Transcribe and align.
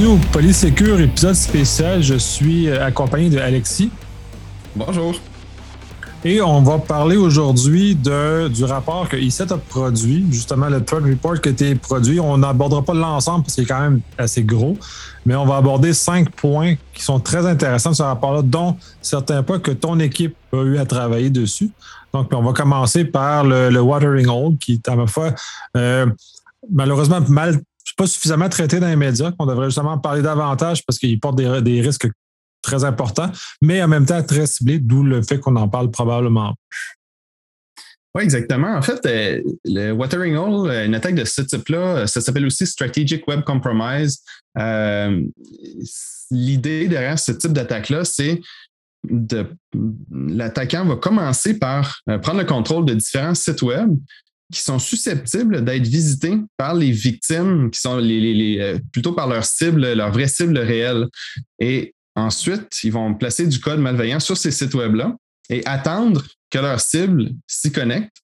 Bienvenue 0.00 0.18
au 0.18 0.32
Polysécure 0.32 0.98
épisode 0.98 1.34
spécial. 1.34 2.02
Je 2.02 2.14
suis 2.14 2.70
euh, 2.70 2.86
accompagné 2.86 3.28
de 3.28 3.38
Alexis. 3.38 3.90
Bonjour. 4.74 5.14
Et 6.24 6.40
on 6.40 6.62
va 6.62 6.78
parler 6.78 7.18
aujourd'hui 7.18 7.94
du 7.96 8.64
rapport 8.64 9.10
que 9.10 9.18
ICET 9.18 9.52
a 9.52 9.58
produit, 9.58 10.24
justement 10.30 10.70
le 10.70 10.82
Threat 10.82 11.02
Report 11.02 11.38
qui 11.42 11.50
a 11.50 11.52
été 11.52 11.74
produit. 11.74 12.18
On 12.18 12.38
n'abordera 12.38 12.82
pas 12.82 12.94
l'ensemble 12.94 13.44
parce 13.44 13.56
qu'il 13.56 13.64
est 13.64 13.66
quand 13.66 13.80
même 13.80 14.00
assez 14.16 14.42
gros, 14.42 14.78
mais 15.26 15.34
on 15.34 15.44
va 15.44 15.56
aborder 15.56 15.92
cinq 15.92 16.30
points 16.30 16.76
qui 16.94 17.02
sont 17.02 17.20
très 17.20 17.46
intéressants 17.46 17.90
de 17.90 17.96
ce 17.96 18.02
rapport-là, 18.02 18.40
dont 18.40 18.76
certains 19.02 19.42
points 19.42 19.58
que 19.58 19.72
ton 19.72 20.00
équipe 20.00 20.34
a 20.54 20.62
eu 20.62 20.78
à 20.78 20.86
travailler 20.86 21.28
dessus. 21.28 21.72
Donc, 22.14 22.30
on 22.32 22.42
va 22.42 22.54
commencer 22.54 23.04
par 23.04 23.44
le, 23.44 23.78
Watering 23.78 24.28
Hole, 24.28 24.56
qui 24.56 24.74
est 24.74 24.88
à 24.88 24.96
ma 24.96 25.06
fois 25.06 25.34
euh, 25.76 26.06
malheureusement 26.70 27.20
mal 27.28 27.60
pas 27.96 28.06
suffisamment 28.06 28.48
traité 28.48 28.80
dans 28.80 28.88
les 28.88 28.96
médias, 28.96 29.32
qu'on 29.32 29.46
devrait 29.46 29.66
justement 29.66 29.98
parler 29.98 30.22
davantage 30.22 30.84
parce 30.84 30.98
qu'il 30.98 31.18
porte 31.20 31.36
des, 31.36 31.80
risques 31.80 32.08
très 32.62 32.84
importants, 32.84 33.30
mais 33.62 33.82
en 33.82 33.88
même 33.88 34.04
temps 34.04 34.22
très 34.22 34.46
ciblés, 34.46 34.78
d'où 34.78 35.02
le 35.02 35.22
fait 35.22 35.38
qu'on 35.38 35.56
en 35.56 35.68
parle 35.68 35.90
probablement 35.90 36.54
Oui, 38.14 38.22
exactement. 38.22 38.76
En 38.76 38.82
fait, 38.82 39.04
euh, 39.06 39.40
le 39.64 39.92
Watering 39.92 40.36
Hole, 40.36 40.70
euh, 40.70 40.86
une 40.86 40.94
attaque 40.94 41.14
de 41.14 41.24
ce 41.24 41.42
type-là, 41.42 42.06
ça 42.06 42.20
s'appelle 42.20 42.44
aussi 42.46 42.66
Strategic 42.66 43.26
Web 43.26 43.42
Compromise. 43.44 44.22
L'idée 46.30 46.86
derrière 46.86 47.18
ce 47.18 47.32
type 47.32 47.52
d'attaque-là, 47.52 48.04
c'est 48.04 48.40
l'attaquant 50.10 50.84
va 50.84 50.96
commencer 50.96 51.58
par 51.58 52.00
euh, 52.08 52.18
prendre 52.18 52.40
le 52.40 52.46
contrôle 52.46 52.84
de 52.84 52.94
différents 52.94 53.34
sites 53.34 53.62
web 53.62 53.96
qui 54.50 54.60
sont 54.62 54.78
susceptibles 54.78 55.64
d'être 55.64 55.86
visités 55.86 56.36
par 56.56 56.74
les 56.74 56.90
victimes, 56.90 57.70
qui 57.70 57.80
sont 57.80 58.00
euh, 58.00 58.78
plutôt 58.92 59.12
par 59.12 59.28
leur 59.28 59.44
cible, 59.44 59.92
leur 59.92 60.12
vraie 60.12 60.28
cible 60.28 60.58
réelle. 60.58 61.06
Et 61.58 61.94
ensuite, 62.16 62.82
ils 62.82 62.92
vont 62.92 63.14
placer 63.14 63.46
du 63.46 63.60
code 63.60 63.80
malveillant 63.80 64.20
sur 64.20 64.36
ces 64.36 64.50
sites 64.50 64.74
web-là 64.74 65.16
et 65.48 65.64
attendre 65.66 66.24
que 66.50 66.58
leur 66.58 66.80
cible 66.80 67.30
s'y 67.46 67.70
connecte 67.72 68.16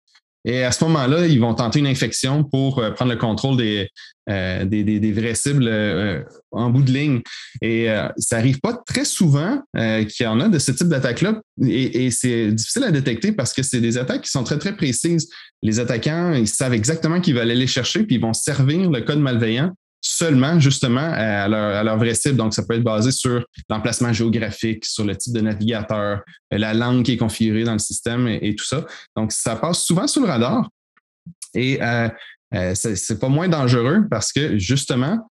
et 0.47 0.63
à 0.63 0.71
ce 0.71 0.85
moment-là, 0.85 1.27
ils 1.27 1.41
vont 1.41 1.55
tenter 1.55 1.81
une 1.81 1.89
infection 1.89 2.45
pour 2.45 2.79
euh, 2.79 2.93
prendre 2.93 3.11
le 3.11 3.19
contrôle 3.19 3.57
des, 3.57 3.89
euh, 4.31 4.65
des, 4.65 5.13
vraies 5.13 5.35
cibles 5.35 5.67
euh, 5.67 6.23
en 6.53 6.71
bout 6.71 6.83
de 6.83 6.93
ligne. 6.93 7.21
Et 7.61 7.89
ça 8.17 8.37
n'arrive 8.37 8.61
pas 8.61 8.73
très 8.87 9.05
souvent 9.05 9.61
qu'il 9.75 10.25
y 10.25 10.27
en 10.27 10.41
a 10.41 10.49
de 10.49 10.59
ce 10.59 10.71
type 10.71 10.89
d'attaque-là. 10.89 11.41
Et, 11.67 12.11
c'est 12.13 12.53
difficile 12.53 12.85
à 12.85 12.93
détecter 12.93 13.33
parce 13.33 13.53
que 13.53 13.63
c'est 13.63 13.81
des 13.81 13.99
attaques 13.99 14.23
qui 14.23 14.31
sont 14.31 14.45
très, 14.45 14.59
très 14.59 14.77
précises. 14.77 15.29
Les 15.63 15.81
attaquants, 15.81 16.33
ils 16.33 16.49
savent 16.49 16.75
exactement 16.75 17.21
qu'ils 17.21 17.35
veulent 17.35 17.51
aller 17.51 17.67
chercher, 17.67 18.05
puis 18.05 18.17
ils 18.17 18.23
vont 18.23 18.33
servir 18.33 18.91
le 18.91 19.01
code 19.01 19.19
malveillant 19.19 19.73
seulement 20.01 20.61
justement 20.61 21.13
à 21.13 21.49
leur, 21.49 21.97
vraie 21.99 22.15
cible. 22.15 22.37
Donc, 22.37 22.55
ça 22.55 22.63
peut 22.63 22.75
être 22.75 22.83
basé 22.83 23.11
sur 23.11 23.45
l'emplacement 23.69 24.13
géographique, 24.13 24.85
sur 24.85 25.05
le 25.05 25.17
type 25.17 25.35
de 25.35 25.41
navigateur, 25.41 26.23
euh, 26.53 26.59
la 26.59 26.75
langue 26.75 27.05
qui 27.05 27.13
est 27.13 27.17
configurée 27.17 27.65
dans 27.65 27.73
le 27.73 27.79
système 27.79 28.29
et, 28.29 28.55
tout 28.55 28.65
ça. 28.65 28.85
Donc, 29.17 29.33
ça 29.33 29.57
passe 29.57 29.83
souvent 29.85 30.07
sous 30.07 30.21
le 30.21 30.29
radar. 30.29 30.69
Et 31.55 31.83
euh, 31.83 32.09
euh 32.55 32.75
c'est 32.75 33.19
pas 33.19 33.29
moins 33.29 33.49
dangereux 33.49 34.07
parce 34.11 34.33
que 34.33 34.59
justement, 34.59 35.31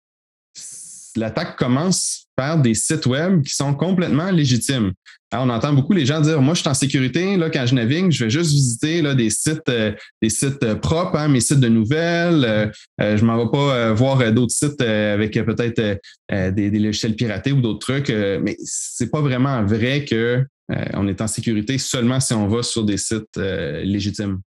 l'attaque 1.16 1.58
commence 1.58 2.27
par 2.38 2.62
des 2.62 2.76
sites 2.76 3.08
web 3.08 3.42
qui 3.42 3.54
sont 3.54 3.74
complètement 3.74 4.30
légitimes. 4.32 4.94
on 5.34 5.50
entend 5.50 5.74
beaucoup 5.74 5.92
les 5.92 6.06
gens 6.06 6.22
dire 6.22 6.40
Moi, 6.40 6.54
je 6.54 6.62
suis 6.62 6.70
en 6.70 6.76
sécurité, 6.76 7.36
là, 7.36 7.50
quand 7.50 7.66
je 7.66 7.74
navigue, 7.74 8.12
je 8.12 8.26
vais 8.26 8.30
juste 8.30 8.52
visiter 8.52 9.02
là, 9.02 9.16
des 9.16 9.32
sites, 9.32 9.68
euh, 9.68 9.92
des 10.22 10.30
sites 10.30 10.64
euh, 10.64 10.76
propres, 10.76 11.18
hein, 11.18 11.28
mes 11.28 11.42
sites 11.42 11.60
de 11.60 11.68
nouvelles. 11.68 12.46
Euh, 12.46 13.18
je 13.18 13.22
ne 13.22 13.28
m'en 13.28 13.44
vais 13.44 13.50
pas 13.52 13.92
voir 13.94 14.32
d'autres 14.32 14.54
sites 14.54 14.80
avec 14.82 15.34
peut-être 15.34 16.00
des, 16.30 16.70
logiciels 16.80 17.16
piratés 17.16 17.52
ou 17.52 17.60
d'autres 17.60 17.80
trucs. 17.80 18.10
mais 18.10 18.56
c'est 18.64 19.10
pas 19.10 19.22
vraiment 19.22 19.64
vrai 19.66 20.06
qu'on 20.08 21.08
est 21.08 21.22
en 21.22 21.28
sécurité 21.28 21.80
seulement 21.80 22.20
si 22.20 22.34
on 22.34 22.48
va 22.48 22.62
sur 22.62 22.86
des 22.86 22.98
sites 22.98 23.38
légitimes. 23.38 24.40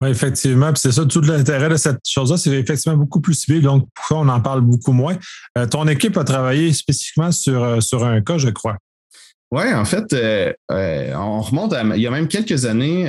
Oui, 0.00 0.10
effectivement. 0.10 0.72
Puis 0.72 0.80
c'est 0.80 0.92
ça, 0.92 1.04
tout 1.04 1.20
l'intérêt 1.20 1.68
de 1.68 1.76
cette 1.76 2.00
chose-là, 2.06 2.36
c'est 2.36 2.50
effectivement 2.50 2.98
beaucoup 2.98 3.20
plus 3.20 3.34
civil. 3.34 3.62
Donc, 3.62 3.86
pourquoi 3.94 4.18
on 4.18 4.28
en 4.28 4.40
parle 4.40 4.60
beaucoup 4.60 4.92
moins? 4.92 5.16
Euh, 5.56 5.66
ton 5.66 5.86
équipe 5.86 6.16
a 6.16 6.24
travaillé 6.24 6.72
spécifiquement 6.72 7.30
sur, 7.30 7.62
euh, 7.62 7.80
sur 7.80 8.04
un 8.04 8.20
cas, 8.20 8.38
je 8.38 8.48
crois. 8.48 8.76
Oui, 9.52 9.72
en 9.72 9.84
fait, 9.84 10.12
euh, 10.12 10.52
on 11.14 11.40
remonte 11.40 11.74
à. 11.74 11.84
Il 11.94 12.02
y 12.02 12.08
a 12.08 12.10
même 12.10 12.26
quelques 12.26 12.64
années, 12.64 13.08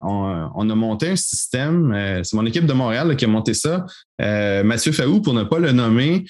on, 0.00 0.70
a 0.70 0.74
monté 0.76 1.08
un 1.08 1.16
système. 1.16 2.20
c'est 2.22 2.36
mon 2.36 2.46
équipe 2.46 2.66
de 2.66 2.72
Montréal 2.72 3.16
qui 3.16 3.24
a 3.24 3.28
monté 3.28 3.52
ça. 3.52 3.84
Mathieu 4.20 4.92
Faou, 4.92 5.20
pour 5.22 5.34
ne 5.34 5.42
pas 5.42 5.58
le 5.58 5.72
nommer, 5.72 6.24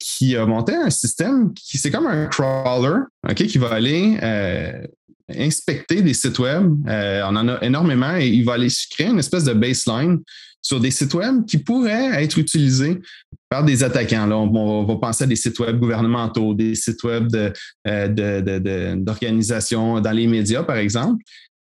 qui 0.00 0.36
a 0.36 0.44
monté 0.44 0.74
un 0.74 0.90
système 0.90 1.54
qui 1.54 1.78
c'est 1.78 1.92
comme 1.92 2.08
un 2.08 2.26
crawler, 2.26 3.02
ok, 3.28 3.36
qui 3.36 3.58
va 3.58 3.68
aller 3.68 4.18
inspecter 5.38 6.02
des 6.02 6.14
sites 6.14 6.38
web. 6.38 6.74
Euh, 6.88 7.22
on 7.24 7.36
en 7.36 7.48
a 7.48 7.62
énormément 7.62 8.16
et 8.16 8.28
il 8.28 8.44
va 8.44 8.54
aller 8.54 8.68
créer 8.90 9.08
une 9.08 9.18
espèce 9.18 9.44
de 9.44 9.52
baseline 9.52 10.20
sur 10.62 10.80
des 10.80 10.90
sites 10.90 11.14
web 11.14 11.44
qui 11.46 11.58
pourraient 11.58 12.22
être 12.22 12.38
utilisés 12.38 13.00
par 13.48 13.64
des 13.64 13.82
attaquants. 13.82 14.26
Là, 14.26 14.36
on, 14.36 14.84
va 14.84 14.96
penser 14.96 15.24
à 15.24 15.26
des 15.26 15.36
sites 15.36 15.58
web 15.58 15.78
gouvernementaux, 15.78 16.54
des 16.54 16.74
sites 16.74 17.02
web 17.02 17.28
d'organisations 17.86 19.96
de, 19.96 20.00
dans 20.00 20.12
les 20.12 20.26
médias, 20.26 20.62
par 20.62 20.76
exemple. 20.76 21.22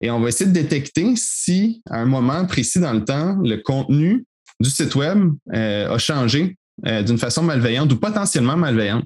Et 0.00 0.10
on 0.10 0.20
va 0.20 0.28
essayer 0.28 0.50
de 0.50 0.54
détecter 0.54 1.14
si, 1.16 1.82
à 1.90 2.00
un 2.00 2.06
moment 2.06 2.44
précis 2.46 2.80
dans 2.80 2.92
le 2.92 3.04
temps, 3.04 3.36
le 3.42 3.56
contenu 3.56 4.24
du 4.60 4.70
site 4.70 4.94
web 4.94 5.32
euh, 5.52 5.92
a 5.92 5.98
changé 5.98 6.56
euh, 6.86 7.02
d'une 7.02 7.18
façon 7.18 7.42
malveillante 7.42 7.92
ou 7.92 7.96
potentiellement 7.96 8.56
malveillante. 8.56 9.04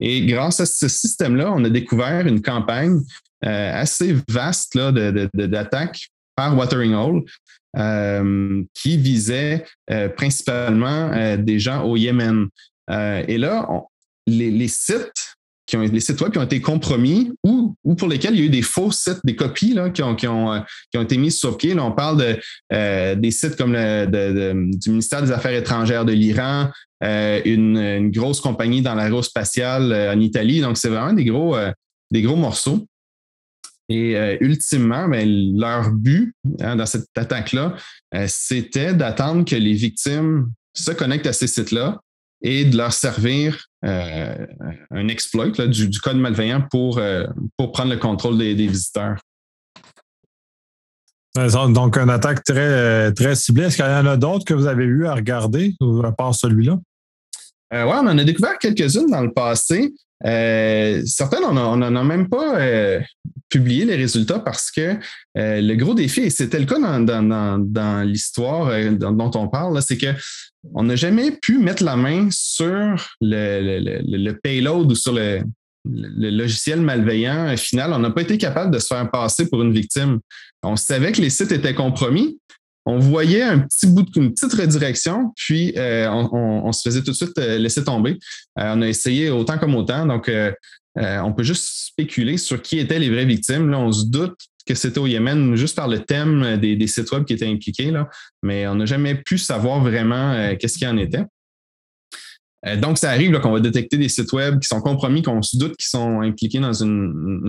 Et 0.00 0.24
grâce 0.26 0.60
à 0.60 0.66
ce 0.66 0.86
système-là, 0.86 1.52
on 1.52 1.64
a 1.64 1.68
découvert 1.68 2.26
une 2.26 2.40
campagne 2.40 2.96
euh, 2.96 3.00
assez 3.42 4.16
vaste 4.28 4.76
d'attaques 4.76 6.08
par 6.38 6.56
Watering 6.56 6.94
Hole 6.94 7.24
euh, 7.76 8.62
qui 8.72 8.96
visait 8.96 9.64
euh, 9.90 10.08
principalement 10.08 11.36
des 11.36 11.58
gens 11.58 11.84
au 11.84 11.96
Yémen. 11.96 12.46
et 12.88 13.38
là, 13.38 13.68
les, 14.26 14.68
sites 14.68 15.34
qui 15.66 15.76
ont, 15.76 15.80
les 15.80 16.00
sites 16.00 16.20
web 16.20 16.32
qui 16.32 16.38
ont 16.38 16.44
été 16.44 16.60
compromis 16.60 17.30
ou, 17.44 17.76
pour 17.96 18.08
lesquels 18.08 18.34
il 18.34 18.40
y 18.40 18.42
a 18.42 18.46
eu 18.46 18.50
des 18.50 18.62
faux 18.62 18.90
sites, 18.90 19.18
des 19.24 19.36
copies 19.36 19.76
qui, 19.92 20.02
ont, 20.02 20.14
qui, 20.14 20.26
ont, 20.26 21.02
été 21.02 21.18
mises 21.18 21.38
sur 21.38 21.58
pied. 21.58 21.74
Là, 21.74 21.84
on 21.84 21.92
parle 21.92 22.38
de, 22.70 23.14
des 23.14 23.30
sites 23.30 23.56
comme 23.56 23.74
le, 23.74 24.06
du 24.76 24.90
ministère 24.90 25.22
des 25.22 25.30
Affaires 25.30 25.54
étrangères 25.54 26.04
de 26.04 26.12
l'Iran, 26.12 26.70
une, 27.02 28.10
grosse 28.10 28.40
compagnie 28.40 28.80
dans 28.80 28.94
l'aérospatiale 28.94 29.92
en 30.16 30.20
Italie. 30.20 30.60
Donc, 30.60 30.78
c'est 30.78 30.88
vraiment 30.88 31.12
des 31.12 31.24
gros, 31.24 31.56
des 32.10 32.22
gros 32.22 32.36
morceaux. 32.36 32.86
Et 33.88 34.16
euh, 34.16 34.36
ultimement, 34.40 35.08
ben, 35.08 35.56
leur 35.56 35.90
but 35.90 36.34
hein, 36.60 36.76
dans 36.76 36.86
cette 36.86 37.06
attaque-là, 37.16 37.74
euh, 38.14 38.26
c'était 38.28 38.92
d'attendre 38.92 39.44
que 39.44 39.56
les 39.56 39.72
victimes 39.72 40.50
se 40.74 40.90
connectent 40.90 41.26
à 41.26 41.32
ces 41.32 41.46
sites-là 41.46 42.00
et 42.42 42.66
de 42.66 42.76
leur 42.76 42.92
servir 42.92 43.66
euh, 43.84 44.46
un 44.90 45.08
exploit 45.08 45.48
du, 45.48 45.90
code 46.00 46.18
malveillant 46.18 46.62
pour, 46.70 47.00
pour 47.56 47.72
prendre 47.72 47.90
le 47.90 47.96
contrôle 47.96 48.38
des, 48.38 48.54
visiteurs. 48.54 49.18
Donc, 51.34 51.96
une 51.96 52.10
attaque 52.10 52.44
très, 52.44 53.12
très 53.12 53.34
ciblée. 53.34 53.64
Est-ce 53.64 53.76
qu'il 53.76 53.84
y 53.84 53.88
en 53.88 54.06
a 54.06 54.16
d'autres 54.16 54.44
que 54.44 54.54
vous 54.54 54.66
avez 54.66 54.84
eu 54.84 55.06
à 55.06 55.14
regarder, 55.14 55.74
à 56.04 56.12
part 56.12 56.34
celui-là? 56.34 56.78
oui, 57.72 57.78
on 57.82 58.06
en 58.06 58.18
a 58.18 58.24
découvert 58.24 58.58
quelques-unes 58.58 59.10
dans 59.10 59.22
le 59.22 59.32
passé. 59.32 59.92
Euh, 60.26 61.02
certaines, 61.04 61.44
on 61.44 61.76
n'en 61.76 61.96
a 61.96 62.04
même 62.04 62.28
pas 62.28 62.58
euh, 62.58 63.00
publié 63.48 63.84
les 63.84 63.96
résultats 63.96 64.40
parce 64.40 64.70
que 64.70 64.96
euh, 65.36 65.60
le 65.60 65.74
gros 65.76 65.94
défi, 65.94 66.20
et 66.20 66.30
c'était 66.30 66.58
le 66.58 66.66
cas 66.66 66.78
dans, 66.78 68.02
l'histoire 68.04 68.70
dont 68.98 69.30
on 69.34 69.48
parle, 69.48 69.80
c'est 69.80 69.98
qu'on 69.98 70.82
n'a 70.82 70.96
jamais 70.96 71.30
pu 71.30 71.58
mettre 71.58 71.84
la 71.84 71.96
main 71.96 72.28
sur 72.30 72.96
le, 73.20 74.32
payload 74.32 74.90
ou 74.90 74.94
sur 74.94 75.12
le, 75.12 75.42
logiciel 75.84 76.80
malveillant 76.80 77.56
final. 77.56 77.92
On 77.92 78.00
n'a 78.00 78.10
pas 78.10 78.22
été 78.22 78.36
capable 78.36 78.74
de 78.74 78.78
se 78.78 78.88
faire 78.88 79.08
passer 79.10 79.48
pour 79.48 79.62
une 79.62 79.72
victime. 79.72 80.18
On 80.62 80.76
savait 80.76 81.12
que 81.12 81.20
les 81.20 81.30
sites 81.30 81.52
étaient 81.52 81.74
compromis, 81.74 82.38
on 82.88 82.98
voyait 82.98 83.42
un 83.42 83.58
petit 83.58 83.86
bout 83.86 84.06
une 84.16 84.32
petite 84.32 84.54
redirection, 84.54 85.32
puis 85.36 85.74
euh, 85.76 86.10
on, 86.10 86.72
se 86.72 86.88
faisait 86.88 87.02
tout 87.02 87.10
de 87.10 87.16
suite 87.16 87.36
euh, 87.36 87.58
laisser 87.58 87.84
tomber. 87.84 88.18
Euh, 88.58 88.72
on 88.74 88.80
a 88.80 88.88
essayé 88.88 89.28
autant 89.28 89.58
comme 89.58 89.74
autant, 89.74 90.06
donc 90.06 90.30
on 90.96 91.32
peut 91.34 91.42
juste 91.42 91.68
spéculer 91.88 92.38
sur 92.38 92.62
qui 92.62 92.78
étaient 92.78 92.98
les 92.98 93.10
vraies 93.10 93.26
victimes. 93.26 93.68
Là, 93.70 93.78
on 93.78 93.92
se 93.92 94.06
doute 94.06 94.38
que 94.66 94.74
c'était 94.74 94.98
au 94.98 95.06
Yémen 95.06 95.54
juste 95.54 95.76
par 95.76 95.86
le 95.86 96.00
thème 96.00 96.56
des, 96.56 96.86
sites 96.86 97.12
web 97.12 97.24
qui 97.24 97.34
étaient 97.34 97.46
impliqués, 97.46 97.90
là, 97.90 98.08
mais 98.42 98.66
on 98.66 98.76
n'a 98.76 98.86
jamais 98.86 99.14
pu 99.14 99.36
savoir 99.36 99.80
vraiment 99.80 100.56
qu'est-ce 100.58 100.78
qu'il 100.78 100.88
en 100.88 100.96
était. 100.96 101.24
donc, 102.78 102.96
ça 102.96 103.10
arrive 103.10 103.38
qu'on 103.40 103.52
va 103.52 103.60
détecter 103.60 103.98
des 103.98 104.08
sites 104.08 104.32
web 104.32 104.60
qui 104.60 104.66
sont 104.66 104.80
compromis, 104.80 105.22
qu'on 105.22 105.42
se 105.42 105.58
doute 105.58 105.76
qu'ils 105.76 105.88
sont 105.88 106.22
impliqués 106.22 106.58
dans 106.58 106.72
une, 106.72 107.48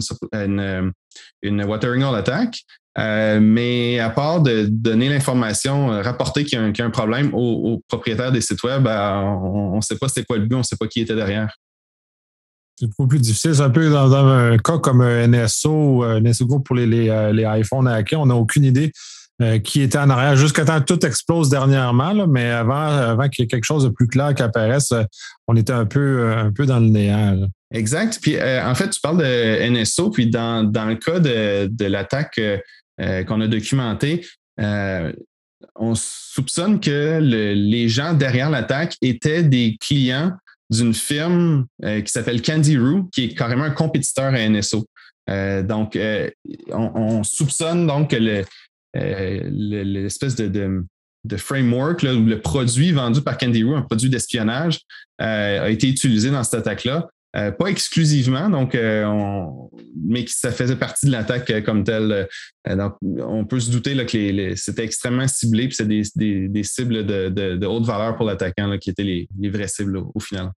Watering 1.43 2.03
Hole 2.03 2.17
attack. 2.17 2.61
Mais 3.41 3.99
à 3.99 4.09
part 4.09 4.41
de 4.41 4.67
donner 4.69 5.09
l'information, 5.09 6.01
rapporter 6.01 6.43
qu'il 6.43 6.59
y, 6.59 6.81
a 6.81 6.85
un 6.85 6.89
problème 6.89 7.31
aux, 7.33 7.81
propriétaires 7.87 8.31
des 8.31 8.41
sites 8.41 8.63
web, 8.63 8.87
on 8.87 9.77
ne 9.77 9.81
sait 9.81 9.97
pas 9.97 10.07
c'était 10.07 10.25
quoi 10.25 10.37
le 10.37 10.45
but, 10.45 10.55
on 10.55 10.59
ne 10.59 10.63
sait 10.63 10.77
pas 10.77 10.87
qui 10.87 11.01
était 11.01 11.15
derrière. 11.15 11.55
C'est 12.77 12.87
beaucoup 12.87 13.07
plus 13.07 13.19
difficile. 13.19 13.55
C'est 13.55 13.61
un 13.61 13.69
peu 13.69 13.89
dans, 13.89 14.13
un 14.13 14.57
cas 14.57 14.77
comme 14.77 15.01
un 15.01 15.27
NSO, 15.27 16.03
un 16.03 16.21
NSO 16.21 16.59
pour 16.59 16.75
les, 16.75 16.87
les, 16.87 17.31
les 17.33 17.43
iPhones 17.43 17.87
hackés. 17.87 18.15
On 18.15 18.27
n'a 18.27 18.35
aucune 18.35 18.63
idée 18.63 18.91
euh, 19.41 19.57
qui 19.57 19.81
était 19.81 19.97
en 19.97 20.09
arrière 20.09 20.35
jusqu'à 20.35 20.65
temps 20.65 20.81
que 20.81 20.85
tout 20.85 21.05
explose 21.05 21.47
dernièrement. 21.47 22.27
mais 22.27 22.49
avant, 22.49 22.87
avant 22.87 23.29
qu'il 23.29 23.43
y 23.43 23.45
ait 23.45 23.47
quelque 23.47 23.63
chose 23.63 23.85
de 23.85 23.89
plus 23.89 24.07
clair 24.07 24.35
qui 24.35 24.43
apparaisse, 24.43 24.91
euh, 24.91 25.03
on 25.47 25.55
était 25.55 25.71
un 25.71 25.85
peu, 25.85 25.99
euh, 25.99 26.43
un 26.43 26.51
peu 26.51 26.65
dans 26.65 26.81
le 26.81 26.87
néant. 26.87 27.47
Exact. 27.73 28.19
Puis 28.21 28.35
en 28.41 28.75
fait, 28.75 28.89
tu 28.89 28.99
parles 28.99 29.19
de 29.19 29.69
NSO, 29.69 30.09
puis 30.09 30.27
dans, 30.27 30.69
dans 30.69 30.85
le 30.85 30.95
cas 30.95 31.19
de, 31.19 31.67
de 31.71 31.85
l'attaque 31.85 32.41
qu'on 32.99 33.41
a 33.41 33.47
documentée, 33.47 34.25
on 34.57 35.95
soupçonne 35.95 36.79
que 36.79 37.19
les 37.21 37.89
gens 37.89 38.13
derrière 38.13 38.49
l'attaque 38.49 38.95
étaient 39.01 39.43
des 39.43 39.77
clients 39.79 40.33
d'une 40.69 40.93
firme 40.93 41.65
qui 41.81 42.11
s'appelle 42.11 42.41
Candy.ru, 42.41 43.03
qui 43.11 43.25
est 43.25 43.33
carrément 43.35 43.63
un 43.63 43.71
compétiteur 43.71 44.33
à 44.33 44.49
NSO. 44.49 44.85
donc, 45.27 45.97
on, 46.71 46.91
on, 46.95 47.23
soupçonne 47.23 47.87
donc 47.87 48.11
que 48.11 48.17
le, 48.17 48.43
euh, 48.95 49.41
l'espèce 49.49 50.35
de, 50.35 50.85
framework, 51.37 52.01
le 52.03 52.35
produit 52.41 52.91
vendu 52.91 53.21
par 53.21 53.37
Candy.ru, 53.37 53.75
un 53.75 53.81
produit 53.81 54.09
d'espionnage, 54.09 54.79
euh, 55.21 55.65
a 55.65 55.69
été 55.69 55.87
utilisé 55.87 56.31
dans 56.31 56.43
cette 56.43 56.61
attaque-là. 56.61 57.09
Euh, 57.35 57.51
pas 57.51 57.67
exclusivement, 57.67 58.49
donc, 58.49 58.73
mais 58.73 60.25
ça 60.27 60.51
faisait 60.51 60.75
partie 60.75 61.05
de 61.05 61.11
l'attaque 61.11 61.63
comme 61.63 61.83
telle. 61.83 62.27
donc, 62.67 62.95
on 63.03 63.45
peut 63.45 63.59
se 63.59 63.69
douter 63.69 63.95
que 64.05 64.55
c'était 64.55 64.83
extrêmement 64.83 65.27
ciblé, 65.27 65.67
puis 65.67 65.75
c'est 65.75 65.87
des, 65.87 66.63
cibles 66.63 67.05
de, 67.05 67.65
haute 67.67 67.85
valeur 67.85 68.15
pour 68.15 68.25
l'attaquant 68.25 68.75
qui 68.79 68.89
étaient 68.89 69.03
les, 69.03 69.49
vraies 69.49 69.67
cibles 69.67 69.97
au 69.97 70.19
final. 70.19 70.51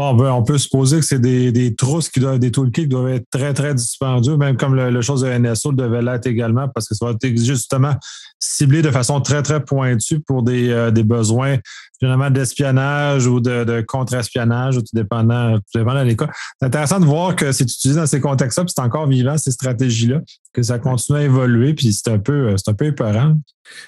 On 0.00 0.44
peut 0.44 0.58
supposer 0.58 1.00
que 1.00 1.04
c'est 1.04 1.18
des, 1.18 1.50
des, 1.50 1.74
trousses 1.74 2.08
qui 2.08 2.20
doivent, 2.20 2.38
des 2.38 2.52
toolkits 2.52 2.82
qui 2.82 2.88
doivent 2.88 3.08
être 3.08 3.28
très, 3.30 3.52
très 3.52 3.74
dispendieux, 3.74 4.36
même 4.36 4.56
comme 4.56 4.74
le, 4.74 5.00
chose 5.02 5.22
de 5.22 5.28
NSO 5.28 5.72
devait 5.72 6.02
l'être 6.02 6.26
également, 6.26 6.68
parce 6.68 6.86
que 6.88 6.94
ça 6.94 7.06
va 7.06 7.12
être 7.12 7.36
justement 7.36 7.94
ciblé 8.38 8.80
de 8.80 8.90
façon 8.90 9.20
très, 9.20 9.42
très 9.42 9.64
pointue 9.64 10.20
pour 10.20 10.44
des, 10.44 10.70
euh, 10.70 10.92
des 10.92 11.02
besoins 11.02 11.56
généralement 12.00 12.30
d'espionnage 12.30 13.26
ou 13.26 13.40
de, 13.40 13.80
contre-espionnage, 13.86 14.76
tout 14.76 14.84
dépendant, 14.92 15.56
tout 15.56 15.78
dépendant 15.78 16.04
des 16.04 16.16
cas. 16.16 16.28
C'est 16.60 16.66
intéressant 16.66 17.00
de 17.00 17.04
voir 17.04 17.34
que 17.34 17.52
c'est 17.52 17.64
utilisé 17.64 17.98
dans 17.98 18.06
ces 18.06 18.20
contextes-là, 18.20 18.64
puis 18.64 18.72
c'est 18.76 18.82
encore 18.82 19.08
vivant, 19.08 19.36
ces 19.36 19.50
stratégies-là, 19.50 20.20
que 20.52 20.62
ça 20.62 20.78
continue 20.78 21.18
à 21.18 21.22
évoluer, 21.22 21.74
puis 21.74 21.92
c'est 21.92 22.10
un 22.10 22.18
peu, 22.18 22.56
c'est 22.56 22.70
un 22.70 22.74
peu 22.74 22.86
épeurant. 22.86 23.34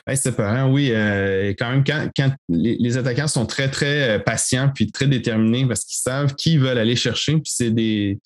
c'est 0.06 0.30
épeurant, 0.30 0.70
oui. 0.70 0.90
Euh, 0.92 1.54
quand 1.58 1.70
même, 1.70 1.84
quand, 1.84 2.32
les, 2.48 2.96
attaquants 2.96 3.28
sont 3.28 3.46
très, 3.46 3.70
très 3.70 4.16
euh, 4.16 4.18
patients 4.18 4.70
puis 4.74 4.90
très 4.90 5.06
déterminés 5.06 5.66
parce 5.66 5.84
qu'ils 5.84 6.00
savent 6.00 6.34
qui 6.34 6.54
ils 6.54 6.60
veulent 6.60 6.78
aller 6.78 6.96
chercher, 6.96 7.34
puis 7.34 7.52
c'est 7.54 7.70
des, 7.70 8.18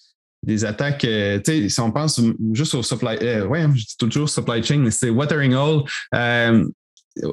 des 0.43 0.65
attaques, 0.65 1.05
euh, 1.05 1.39
tu 1.45 1.63
sais, 1.63 1.69
si 1.69 1.81
on 1.81 1.91
pense 1.91 2.21
juste 2.53 2.75
au 2.75 2.83
supply, 2.83 3.17
ouais, 3.19 3.67
je 3.75 3.85
dis 3.85 3.97
toujours 3.99 4.29
supply 4.29 4.63
chain, 4.63 4.79
mais 4.79 4.91
c'est 4.91 5.11
watering 5.11 5.55
hole. 5.55 5.83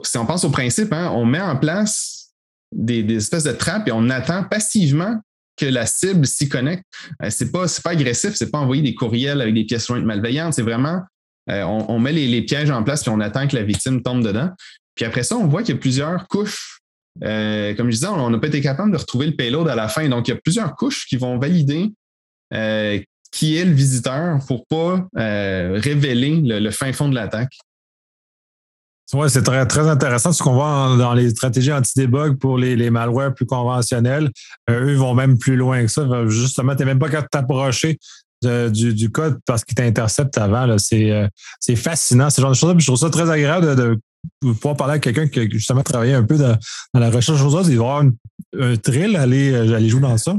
si 0.03 0.17
on 0.17 0.25
pense 0.25 0.43
au 0.43 0.49
principe, 0.49 0.91
hein, 0.91 1.11
on 1.13 1.25
met 1.25 1.41
en 1.41 1.55
place 1.55 2.20
des, 2.71 3.15
espèces 3.15 3.43
de 3.43 3.51
trappes 3.51 3.87
et 3.87 3.91
on 3.91 4.09
attend 4.09 4.43
passivement 4.43 5.19
que 5.57 5.65
la 5.65 5.85
cible 5.85 6.25
s'y 6.25 6.49
connecte. 6.49 6.83
Euh, 7.21 7.29
c'est 7.29 7.51
pas, 7.51 7.65
pas 7.83 7.91
agressif, 7.91 8.33
c'est 8.35 8.49
pas 8.49 8.59
envoyer 8.59 8.81
des 8.81 8.95
courriels 8.95 9.41
avec 9.41 9.53
des 9.53 9.65
pièces 9.65 9.87
jointes 9.87 10.05
malveillantes, 10.05 10.53
c'est 10.53 10.61
vraiment 10.61 11.01
euh, 11.49 11.63
on, 11.63 11.99
met 11.99 12.11
les, 12.11 12.41
pièges 12.43 12.69
en 12.69 12.83
place 12.83 13.01
puis 13.01 13.11
on 13.11 13.19
attend 13.19 13.47
que 13.47 13.55
la 13.55 13.63
victime 13.63 14.01
tombe 14.03 14.23
dedans. 14.23 14.51
Puis 14.95 15.05
après 15.05 15.23
ça, 15.23 15.35
on 15.37 15.47
voit 15.47 15.63
qu'il 15.63 15.75
y 15.75 15.77
a 15.77 15.81
plusieurs 15.81 16.27
couches. 16.27 16.79
Euh, 17.23 17.73
comme 17.75 17.87
je 17.87 17.95
disais, 17.95 18.07
on 18.07 18.29
n'a 18.29 18.37
pas 18.37 18.47
été 18.47 18.61
capable 18.61 18.91
de 18.91 18.97
retrouver 18.97 19.25
le 19.25 19.35
payload 19.35 19.67
à 19.67 19.75
la 19.75 19.87
fin. 19.87 20.07
Donc, 20.07 20.27
il 20.27 20.31
y 20.31 20.33
a 20.33 20.39
plusieurs 20.41 20.75
couches 20.75 21.07
qui 21.07 21.17
vont 21.17 21.37
valider 21.39 21.91
qui 23.31 23.55
est 23.55 23.63
le 23.63 23.71
visiteur 23.71 24.39
pour 24.45 24.67
pas 24.67 25.07
révéler 25.15 26.41
le, 26.43 26.69
fin 26.69 26.93
fond 26.93 27.09
de 27.09 27.15
l'attaque. 27.15 27.57
Oui, 29.13 29.29
c'est 29.29 29.43
très, 29.43 29.65
très 29.65 29.89
intéressant. 29.89 30.31
Ce 30.31 30.41
qu'on 30.41 30.53
voit 30.53 30.95
dans 30.97 31.13
les 31.13 31.29
stratégies 31.31 31.73
anti-debug 31.73 32.37
pour 32.37 32.57
les, 32.57 32.75
les 32.77 32.89
malwares 32.89 33.33
plus 33.33 33.45
conventionnels, 33.45 34.31
euh, 34.69 34.85
eux 34.85 34.95
vont 34.95 35.13
même 35.13 35.37
plus 35.37 35.57
loin 35.57 35.81
que 35.81 35.89
ça. 35.89 36.07
Justement, 36.27 36.73
tu 36.75 36.79
n'es 36.79 36.85
même 36.85 36.99
pas 36.99 37.09
qu'à 37.09 37.21
t'approcher 37.21 37.99
du, 38.41 39.11
code 39.11 39.39
parce 39.45 39.65
qu'il 39.65 39.75
t'intercepte 39.75 40.37
avant. 40.37 40.67
Euh, 40.69 41.27
c'est 41.59 41.75
fascinant, 41.75 42.29
ce 42.29 42.41
genre 42.41 42.51
de 42.51 42.55
choses. 42.55 42.75
je 42.77 42.85
trouve 42.85 42.97
ça 42.97 43.09
très 43.09 43.29
agréable 43.29 43.75
de, 43.75 43.99
pouvoir 44.39 44.77
parler 44.77 44.93
à 44.93 44.99
quelqu'un 44.99 45.27
qui 45.27 45.39
a 45.39 45.49
justement 45.49 45.83
travaillé 45.83 46.13
un 46.13 46.23
peu 46.23 46.37
dans, 46.37 46.57
la 46.93 47.09
recherche 47.09 47.41
aux 47.41 47.53
autres. 47.53 47.69
Il 47.69 47.77
va 47.77 47.83
avoir 47.83 48.03
un 48.59 48.75
thrill 48.77 49.15
aller, 49.17 49.51
euh, 49.51 49.75
aller 49.75 49.89
jouer 49.89 50.01
dans 50.01 50.17
ça. 50.17 50.35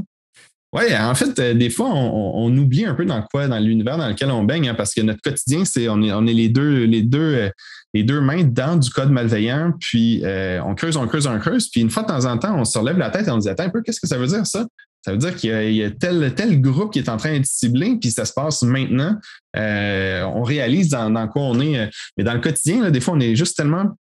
Oui, 0.75 0.85
en 0.99 1.15
fait, 1.15 1.39
des 1.39 1.69
fois, 1.69 1.91
on, 1.91 2.57
oublie 2.57 2.87
un 2.87 2.95
peu 2.95 3.05
dans 3.05 3.21
quoi, 3.31 3.47
dans 3.47 3.59
l'univers 3.59 3.99
dans 3.99 4.09
lequel 4.09 4.31
on 4.31 4.43
baigne, 4.43 4.71
hein, 4.71 4.75
parce 4.75 4.95
que 4.95 5.03
notre 5.03 5.21
quotidien, 5.21 5.67
c'est 5.67 5.87
on 5.91 6.03
est, 6.03 6.15
on 6.15 6.27
est 6.27 6.33
les 6.33 6.49
deux, 6.49 6.85
les 6.85 7.03
deux 7.03 7.51
les 7.95 8.05
deux 8.05 8.21
mains 8.21 8.45
dans 8.45 8.77
du 8.77 8.91
code 8.91 9.11
malveillant, 9.11 9.73
puis 9.79 10.23
euh, 10.25 10.63
on 10.65 10.75
creuse, 10.75 10.97
on 10.97 11.07
creuse, 11.07 11.27
on 11.27 11.39
creuse, 11.39 11.69
puis 11.69 11.81
une 11.81 11.91
fois 11.91 12.03
de 12.03 12.09
temps 12.09 12.25
en 12.25 12.39
temps, 12.39 12.59
on 12.59 12.65
se 12.65 12.79
relève 12.79 12.99
la 12.99 13.11
tête 13.11 13.29
et 13.29 13.31
on 13.31 13.39
dit 13.39 13.49
Attends 13.49 13.65
un 13.65 13.71
peu, 13.71 13.83
qu'est-ce 13.83 14.01
que 14.01 14.07
ça 14.07 14.19
veut 14.19 14.27
dire 14.27 14.47
ça? 14.47 14.67
Ça 15.05 15.11
veut 15.11 15.19
dire 15.19 15.35
qu'il 15.35 15.73
y, 15.73 15.83
a, 15.83 15.91
tel, 15.91 16.33
tel 16.37 16.61
groupe 16.61 16.93
qui 16.93 17.01
est 17.01 17.09
en 17.09 17.17
train 17.17 17.33
d'être 17.33 17.47
ciblé, 17.47 17.97
puis 18.01 18.13
ça 18.13 18.25
se 18.25 18.33
passe 18.33 18.63
maintenant. 18.63 19.19
Euh, 19.57 20.23
on 20.23 20.45
réalise 20.45 20.91
dans, 20.91 21.29
quoi 21.29 21.43
on 21.43 21.61
est. 21.61 21.77
Euh, 21.77 21.87
mais 22.17 22.23
dans 22.23 22.35
le 22.35 22.41
quotidien, 22.41 22.89
des 22.89 23.01
fois, 23.01 23.15
on 23.15 23.21
est 23.21 23.35
juste 23.35 23.57
tellement 23.57 23.99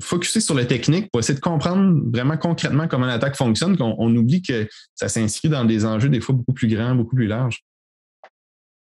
focusé 0.00 0.40
sur 0.40 0.54
la 0.54 0.66
technique 0.66 1.10
pour 1.10 1.20
essayer 1.20 1.34
de 1.34 1.40
comprendre 1.40 1.98
vraiment 2.12 2.36
concrètement 2.36 2.88
comment 2.88 3.06
l'attaque 3.06 3.36
fonctionne 3.36 3.78
qu'on 3.78 4.14
oublie 4.14 4.42
que 4.42 4.68
ça 4.94 5.08
s'inscrit 5.08 5.48
dans 5.48 5.64
des 5.64 5.86
enjeux 5.86 6.10
des 6.10 6.20
fois 6.20 6.34
beaucoup 6.34 6.52
plus 6.52 6.68
grands, 6.68 6.94
beaucoup 6.94 7.16
plus 7.16 7.26
larges. 7.26 7.64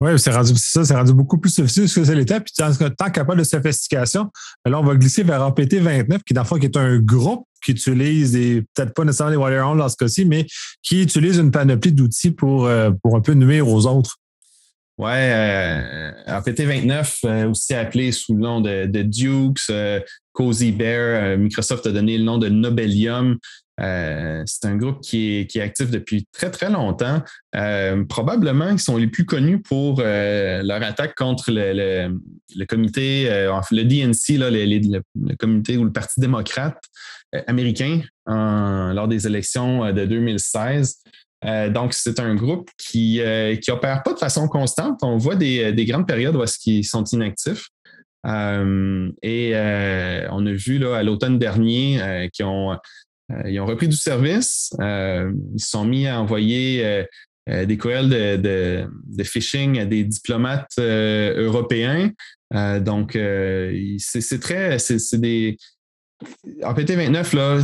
Oui, 0.00 0.12
c'est 0.19 0.31
rendu 0.31 0.53
ça, 0.56 0.85
c'est 0.85 0.95
rendu 0.95 1.12
beaucoup 1.12 1.39
plus 1.39 1.50
sophistiqué 1.50 2.00
que 2.00 2.06
ça 2.06 2.15
l'était. 2.15 2.41
Puis 2.41 2.53
tant 2.55 3.11
capable 3.11 3.39
de 3.39 3.45
sophistication, 3.45 4.31
ben 4.65 4.71
là, 4.71 4.79
on 4.79 4.85
va 4.85 4.95
glisser 4.95 5.25
vers 5.25 5.43
APT 5.43 5.75
29, 5.75 6.23
qui 6.23 6.35
dans 6.35 6.43
le 6.43 6.47
fond 6.47 6.56
qui 6.56 6.67
est 6.67 6.77
un 6.77 6.99
groupe 6.99 7.45
qui 7.65 7.73
utilise 7.73 8.33
des, 8.33 8.62
peut-être 8.75 8.95
pas 8.95 9.05
nécessairement 9.05 9.33
les 9.33 9.37
Wirehound 9.37 9.79
dans 9.79 9.89
ce 9.89 9.97
cas-ci, 9.97 10.25
mais 10.25 10.47
qui 10.83 11.03
utilise 11.03 11.39
une 11.39 11.50
panoplie 11.50 11.93
d'outils 11.93 12.31
pour, 12.31 12.67
euh, 12.67 12.91
pour 13.03 13.17
un 13.17 13.21
peu 13.21 13.35
nuire 13.35 13.67
aux 13.67 13.87
autres. 13.87 14.19
Oui, 14.99 15.12
euh, 15.12 16.11
APT 16.27 16.62
29, 16.62 17.19
euh, 17.25 17.51
aussi 17.51 17.72
appelé 17.72 18.11
sous 18.11 18.34
le 18.34 18.41
nom 18.41 18.61
de, 18.61 18.87
de 18.87 19.03
Dukes, 19.03 19.70
euh, 19.70 20.01
Cozy 20.32 20.72
Bear, 20.72 21.39
Microsoft 21.39 21.87
a 21.87 21.93
donné 21.93 22.19
le 22.19 22.25
nom 22.25 22.37
de 22.37 22.49
Nobelium. 22.49 23.39
Euh, 23.81 24.43
c'est 24.47 24.67
un 24.67 24.77
groupe 24.77 25.01
qui 25.01 25.39
est, 25.39 25.56
actif 25.61 25.91
depuis 25.91 26.27
très, 26.32 26.51
très 26.51 26.70
longtemps. 26.70 27.23
Euh, 27.55 28.05
probablement 28.05 28.70
ils 28.70 28.79
sont 28.79 28.97
les 28.97 29.06
plus 29.06 29.25
connus 29.25 29.61
pour 29.61 30.01
euh, 30.01 30.63
leur 30.63 30.82
attaque 30.82 31.15
contre 31.15 31.51
le, 31.53 32.65
comité, 32.67 33.25
le 33.29 33.82
DNC, 33.85 34.39
le, 34.39 35.37
comité 35.37 35.77
ou 35.77 35.85
le 35.85 35.93
Parti 35.93 36.20
démocrate 36.20 36.82
américain 37.47 38.01
lors 38.27 39.08
des 39.08 39.27
élections 39.27 39.93
de 39.93 40.05
2016. 40.05 40.97
donc, 41.70 41.94
c'est 41.94 42.20
un 42.20 42.35
groupe 42.35 42.70
qui 42.79 43.20
qui 43.63 43.70
opère 43.70 44.03
pas 44.03 44.13
de 44.13 44.19
façon 44.19 44.49
constante. 44.49 44.99
On 45.03 45.19
voit 45.19 45.37
des, 45.37 45.73
des 45.73 45.85
grandes 45.85 46.06
périodes 46.06 46.37
où 46.37 46.44
ils 46.67 46.85
sont 46.85 47.05
inactifs. 47.05 47.69
et 48.25 49.53
on 50.31 50.47
a 50.47 50.53
vu 50.53 50.79
là, 50.79 50.97
à 50.97 51.03
l'automne 51.03 51.39
dernier 51.39 52.29
qu'ils 52.32 52.47
ont 52.47 52.73
euh, 52.73 52.77
ils 53.47 53.61
ont 53.61 53.67
repris 53.67 53.89
du 53.89 53.97
service. 53.97 54.73
Euh, 54.81 55.32
ils 55.55 55.61
se 55.61 55.70
sont 55.70 55.85
mis 55.85 56.06
à 56.06 56.20
envoyer 56.20 56.85
euh, 57.49 57.67
des 57.67 57.77
courriels 57.77 58.08
de, 58.08 58.87
de, 59.17 59.25
phishing 59.25 59.79
à 59.79 59.87
des 59.87 60.05
diplomates 60.05 60.79
européens. 60.79 62.11
donc, 62.81 63.19
c'est 63.99 64.41
très, 64.41 64.79
c'est 64.79 65.20
des, 65.20 65.56
en 66.63 66.75
PT29, 66.75 67.37
là, 67.37 67.63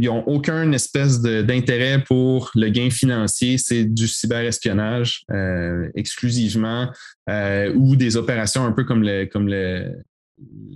ils 0.00 0.06
n'ont 0.06 0.24
aucun 0.26 0.72
espèce 0.72 1.20
d'intérêt 1.20 2.02
pour 2.02 2.50
le 2.56 2.70
gain 2.70 2.90
financier. 2.90 3.56
C'est 3.58 3.84
du 3.84 4.08
cyberespionnage 4.08 5.24
exclusivement 5.94 6.90
ou 7.28 7.94
des 7.94 8.16
opérations 8.16 8.64
un 8.64 8.72
peu 8.72 8.82
comme 8.82 9.04
le, 9.04 9.26
comme 9.26 9.46
le, 9.46 9.92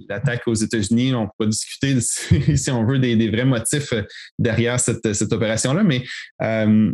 l'attaque 0.09 0.43
aux 0.47 0.55
États-Unis. 0.55 1.15
On 1.15 1.29
peut 1.39 1.47
discuter, 1.47 2.01
si 2.01 2.71
on 2.71 2.85
veut, 2.85 2.99
des, 2.99 3.31
vrais 3.31 3.45
motifs 3.45 3.93
euh, 3.93 4.03
derrière 4.39 4.79
cette, 4.81 5.33
opération-là, 5.33 5.83
mais 5.83 6.05
euh, 6.43 6.93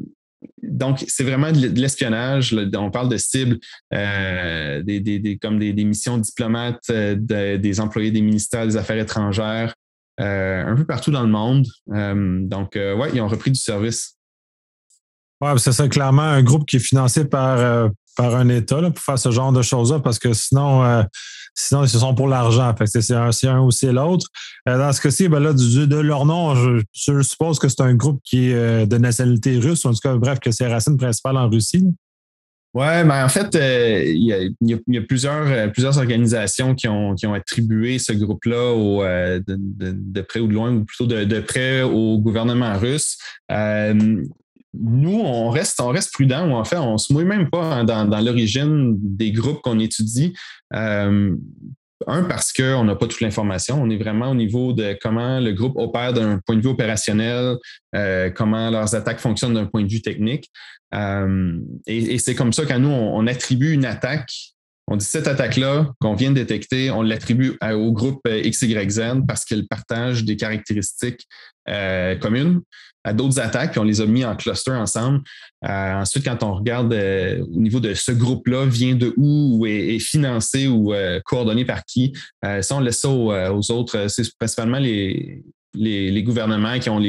donc, 0.63 1.05
c'est 1.07 1.25
vraiment 1.25 1.53
de 1.53 1.67
l'espionnage. 1.79 2.57
On 2.75 2.91
parle 2.91 3.11
de 3.11 3.19
cibles 3.19 3.59
euh, 3.93 4.83
des, 4.83 5.39
comme 5.41 5.59
des, 5.59 5.85
missions 5.85 6.17
diplomates, 6.17 6.91
des 6.91 7.81
employés 7.81 8.11
des 8.11 8.23
ministères 8.23 8.67
des 8.67 8.79
Affaires 8.79 8.97
étrangères, 8.97 9.75
un 10.17 10.75
peu 10.77 10.87
partout 10.87 11.11
dans 11.11 11.25
le 11.25 11.29
monde. 11.29 11.67
donc, 12.49 12.71
oui, 12.75 13.09
ils 13.13 13.21
ont 13.21 13.29
repris 13.29 13.51
du 13.51 13.61
service. 13.61 14.17
Oui, 15.43 15.51
c'est 15.59 15.73
ça, 15.73 15.89
clairement 15.89 16.23
un 16.23 16.43
groupe 16.43 16.67
qui 16.67 16.77
est 16.77 16.81
financé 16.87 17.27
par, 17.27 17.91
par 18.17 18.35
un 18.35 18.49
État 18.49 18.81
pour 18.81 19.05
faire 19.05 19.19
ce 19.19 19.31
genre 19.31 19.53
de 19.53 19.61
choses-là, 19.61 20.01
parce 20.01 20.19
que 20.19 20.33
sinon, 20.33 21.05
sinon, 21.67 21.85
ils 21.85 21.89
se 21.89 21.99
sont 21.99 22.15
pour 22.15 22.29
l'argent. 22.29 22.75
c'est 22.85 23.13
un, 23.13 23.31
un 23.45 23.61
ou 23.61 23.71
c'est 23.71 23.93
l'autre. 23.93 24.27
Euh, 24.69 24.79
dans 24.79 24.93
ce 24.93 25.01
cas-ci, 25.01 25.29
ben 25.29 25.41
là, 25.41 25.53
de 25.53 25.97
leur 25.97 26.25
nom, 26.25 26.55
je, 26.55 27.23
suppose 27.23 27.59
que 27.59 27.69
c'est 27.69 27.83
un 27.83 27.95
groupe 27.95 28.21
qui 28.25 28.51
est 28.51 28.87
de 28.87 28.99
nationalité 28.99 29.59
russe, 29.59 29.85
en 29.85 29.93
tout 29.93 30.01
cas, 30.03 30.15
bref, 30.17 30.41
que 30.41 30.51
c'est 30.51 30.67
racines 30.67 30.97
principales 30.97 31.37
en 31.37 31.49
Russie. 31.49 31.87
Oui, 32.73 33.05
mais 33.05 33.23
en 33.23 33.29
fait, 33.29 33.57
il 33.57 34.53
y, 34.61 34.97
a, 34.99 35.01
plusieurs, 35.03 35.73
plusieurs 35.73 35.99
organisations 35.99 36.77
qui 36.77 36.87
ont, 36.87 37.17
qui 37.17 37.27
ont 37.27 37.35
attribué 37.35 37.99
ce 37.99 38.13
groupe-là 38.13 39.41
de, 39.41 40.21
près 40.21 40.39
ou 40.39 40.47
de 40.47 40.53
loin, 40.53 40.73
ou 40.73 40.85
plutôt 40.85 41.07
de, 41.07 41.41
près 41.41 41.83
au 41.83 42.19
gouvernement 42.19 42.79
russe 42.79 43.19
nous, 44.75 45.21
on 45.21 45.51
reste, 45.51 45.81
on 45.81 45.89
reste 45.89 46.13
prudent, 46.13 46.49
ou 46.49 46.55
en 46.55 46.65
fait, 46.65 46.77
on 46.77 46.93
ne 46.93 46.99
se 46.99 47.13
mouille 47.13 47.25
même 47.25 47.51
pas 47.51 47.85
dans, 47.85 48.21
l'origine 48.21 48.97
des 48.99 49.33
groupes 49.33 49.61
qu'on 49.63 49.79
étudie. 49.79 50.35
Euh, 50.75 51.35
un, 52.07 52.25
parce 52.25 52.53
qu'on 52.53 52.85
n'a 52.85 52.95
pas 52.95 53.07
toute 53.07 53.21
l'information. 53.21 53.81
On 53.81 53.91
est 53.91 53.97
vraiment 53.97 54.31
au 54.31 54.35
niveau 54.35 54.73
de 54.73 54.97
comment 55.03 55.39
le 55.41 55.53
groupe 55.53 55.77
opère 55.77 56.13
d'un 56.13 56.39
point 56.39 56.57
de 56.57 56.63
vue 56.63 56.69
opérationnel, 56.69 57.57
euh, 57.95 58.31
comment 58.31 58.71
leurs 58.71 58.95
attaques 58.95 59.21
fonctionnent 59.21 59.55
d'un 59.55 59.67
point 59.67 59.83
de 59.83 59.89
vue 59.89 60.01
technique. 60.01 60.51
Euh, 60.95 61.59
et, 61.87 62.19
c'est 62.19 62.35
comme 62.35 62.53
ça 62.53 62.65
qu'à 62.65 62.79
nous, 62.79 62.89
on, 62.89 63.27
attribue 63.27 63.73
une 63.73 63.85
attaque. 63.85 64.33
On 64.91 64.97
dit 64.97 65.05
cette 65.05 65.29
attaque-là 65.29 65.93
qu'on 66.01 66.15
vient 66.15 66.31
de 66.31 66.35
détecter, 66.35 66.91
on 66.91 67.03
l'attribue 67.03 67.57
au 67.63 67.93
groupe 67.93 68.21
XYZ 68.29 69.23
parce 69.27 69.45
qu'elle 69.45 69.67
partage 69.67 70.25
des 70.25 70.37
caractéristiques 70.37 71.27
communes 72.21 72.61
à 73.05 73.13
d'autres 73.13 73.41
attaques, 73.41 73.77
on 73.79 73.83
les 73.83 74.01
a 74.01 74.07
mis 74.07 74.25
en 74.25 74.37
cluster 74.37 74.73
ensemble. 74.73 75.23
Euh, 75.65 75.95
ensuite, 75.95 76.25
quand 76.25 76.43
on 76.43 76.55
regarde 76.55 76.93
euh, 76.93 77.43
au 77.43 77.61
niveau 77.61 77.81
de 77.81 77.95
ce 77.95 78.13
groupe-là, 78.13 78.67
vient 78.67 78.95
de 78.95 79.15
où 79.17 79.59
ou 79.59 79.67
est, 79.67 79.99
financé 79.99 80.69
ou 80.69 80.93
euh, 80.93 81.21
coordonné 81.25 81.65
par 81.65 81.85
qui, 81.85 82.13
ça, 82.43 82.77
on 82.77 82.81
laisse 82.81 83.01
ça 83.01 83.09
aux, 83.09 83.71
autres. 83.71 84.09
C'est 84.09 84.25
principalement 84.39 84.79
les, 84.79 85.43
gouvernements 86.23 86.79
qui 86.79 86.91
ont 86.91 87.01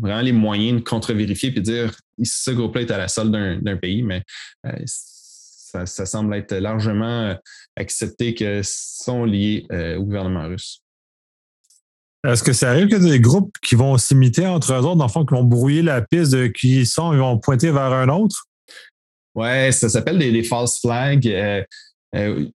vraiment 0.00 0.20
les 0.20 0.32
moyens 0.32 0.80
de 0.80 0.84
contre-vérifier 0.84 1.52
et 1.54 1.60
dire 1.60 1.94
ce 2.22 2.50
groupe-là 2.50 2.82
est 2.82 2.90
à 2.90 2.98
la 2.98 3.08
solde 3.08 3.32
d'un 3.62 3.76
pays, 3.76 4.02
mais 4.02 4.22
ça, 5.70 5.86
ça, 5.86 6.06
semble 6.06 6.34
être 6.34 6.54
largement 6.54 7.36
accepté 7.76 8.34
que 8.34 8.60
sont 8.64 9.24
liés 9.24 9.66
au 9.70 10.04
gouvernement 10.04 10.46
russe. 10.48 10.82
Est-ce 12.26 12.42
que 12.42 12.52
ça 12.52 12.70
arrive 12.70 12.88
que 12.88 12.96
des 12.96 13.20
groupes 13.20 13.54
qui 13.62 13.74
vont 13.76 13.96
s'imiter 13.96 14.46
entre 14.46 14.72
eux 14.72 14.78
autres, 14.78 14.96
dans 14.96 15.06
le 15.06 15.10
fond, 15.10 15.24
qui 15.24 15.34
vont 15.34 15.44
brouiller 15.44 15.82
la 15.82 16.02
piste 16.02 16.32
de 16.32 16.48
qui 16.48 16.80
ils 16.80 16.86
sont, 16.86 17.12
ils 17.12 17.18
vont 17.18 17.38
pointer 17.38 17.70
vers 17.70 17.92
un 17.92 18.08
autre? 18.08 18.44
Oui, 19.36 19.72
ça 19.72 19.88
s'appelle 19.88 20.18
des, 20.18 20.42
false 20.42 20.80
flags. 20.80 21.28
Euh, 21.28 21.62
euh, 22.16 22.46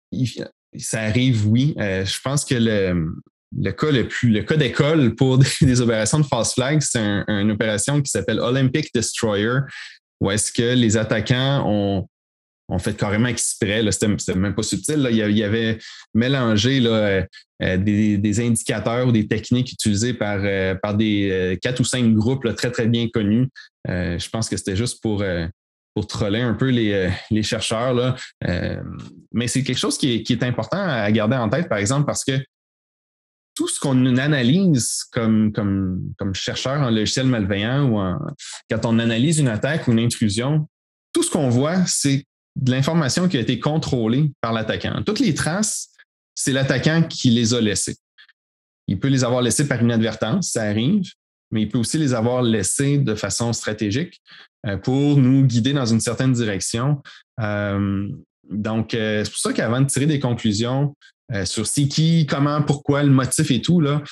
ça 0.78 1.02
arrive, 1.02 1.48
oui. 1.48 1.74
Euh, 1.80 2.06
je 2.06 2.20
pense 2.22 2.44
que 2.44 2.56
le, 2.56 3.08
le 3.58 3.72
cas 3.72 3.90
le 3.90 4.06
plus, 4.06 4.30
le 4.30 4.44
cas 4.44 4.58
d'école 4.58 5.16
pour 5.16 5.38
des, 5.62 5.82
opérations 5.82 6.20
de 6.20 6.26
false 6.26 6.56
flags, 6.56 6.82
c'est 6.82 7.00
une 7.00 7.52
opération 7.52 8.02
qui 8.02 8.12
s'appelle 8.12 8.42
Olympic 8.42 8.90
Destroyer, 8.94 9.60
où 10.20 10.30
est-ce 10.30 10.52
que 10.52 10.74
les 10.74 10.98
attaquants 10.98 11.64
ont 11.66 12.08
on 12.70 12.80
fait 12.80 12.96
carrément 12.96 13.28
exprès. 13.28 13.84
C'était 13.92 14.36
même 14.36 14.56
pas 14.56 14.64
subtil. 14.64 15.08
Il, 15.10 15.38
y 15.38 15.44
avait 15.44 15.78
mélangé 16.14 16.82
euh, 16.86 17.22
euh, 17.62 17.78
des, 17.78 18.40
indicateurs 18.40 19.08
ou 19.08 19.12
des 19.12 19.28
techniques 19.28 19.72
utilisées 19.72 20.14
par, 20.14 20.40
euh, 20.44 20.76
par 20.76 20.96
des 20.96 21.58
quatre 21.62 21.80
ou 21.82 21.84
cinq 21.84 22.14
groupes 22.14 22.56
très, 22.56 22.72
très 22.72 22.88
bien 22.88 23.08
connus. 23.10 23.50
je 23.88 24.30
pense 24.30 24.50
que 24.50 24.58
c'était 24.58 24.76
juste 24.76 25.02
pour, 25.02 25.24
pour 25.94 26.08
troller 26.08 26.42
un 26.42 26.54
peu 26.54 26.70
les, 26.70 27.44
chercheurs. 27.44 27.94
Là. 27.94 28.16
mais 29.32 29.48
c'est 29.48 29.64
quelque 29.64 29.78
chose 29.78 29.98
qui 29.98 30.24
est, 30.28 30.44
important 30.44 30.80
à 30.80 31.12
garder 31.12 31.36
en 31.36 31.50
tête, 31.50 31.70
par 31.70 31.78
exemple, 31.78 32.06
parce 32.06 32.24
que 32.24 32.44
tout 33.56 33.68
ce 33.68 33.80
qu'on 33.80 34.18
analyse 34.18 35.04
comme, 35.12 35.52
comme, 35.52 36.02
comme 36.18 36.34
chercheur 36.34 36.82
en 36.82 36.90
logiciel 36.90 37.28
malveillant 37.28 37.88
ou 37.88 38.18
quand 38.68 38.86
on 38.86 38.98
analyse 38.98 39.38
une 39.38 39.48
attaque 39.48 39.88
ou 39.88 39.92
une 39.92 40.00
intrusion, 40.00 40.68
tout 41.14 41.22
ce 41.22 41.30
qu'on 41.30 41.50
voit, 41.50 41.86
c'est 41.86 42.26
de 42.56 42.72
l'information 42.72 43.28
qui 43.28 43.38
a 43.38 43.40
été 43.40 43.60
contrôlée 43.60 44.32
par 44.42 44.54
l'attaquant. 44.54 45.02
Toutes 45.04 45.20
les 45.20 45.34
traces, 45.34 45.90
c'est 46.36 46.52
l'attaquant 46.52 47.04
qui 47.04 47.30
les 47.30 47.54
a 47.54 47.62
laissées. 47.62 47.98
Il 48.88 49.00
peut 49.00 49.08
les 49.08 49.24
avoir 49.24 49.42
laissées 49.42 49.68
par 49.68 49.82
inadvertance, 49.82 50.52
ça 50.52 50.64
arrive, 50.64 51.04
mais 51.52 51.62
il 51.64 51.70
peut 51.70 51.78
aussi 51.78 51.98
les 51.98 52.14
avoir 52.14 52.42
laissées 52.42 52.98
de 52.98 53.16
façon 53.16 53.54
stratégique 53.54 54.22
euh, 54.66 54.78
pour 54.78 55.18
nous 55.18 55.46
guider 55.46 55.74
dans 55.74 55.86
une 55.86 56.00
certaine 56.00 56.34
direction. 56.34 57.02
Euh, 57.40 58.10
donc, 58.50 58.94
euh, 58.94 59.24
c'est 59.24 59.32
pour 59.32 59.40
ça 59.40 59.54
qu'avant 59.54 59.82
de 59.82 59.88
tirer 59.88 60.06
des 60.06 60.20
conclusions 60.20 60.96
sur 61.46 61.66
c'est 61.66 61.88
qui, 61.88 62.28
comment, 62.28 62.62
pourquoi, 62.62 63.02
le 63.02 63.10
motif 63.10 63.50
et 63.50 63.60
tout, 63.60 63.80
là, 63.80 64.04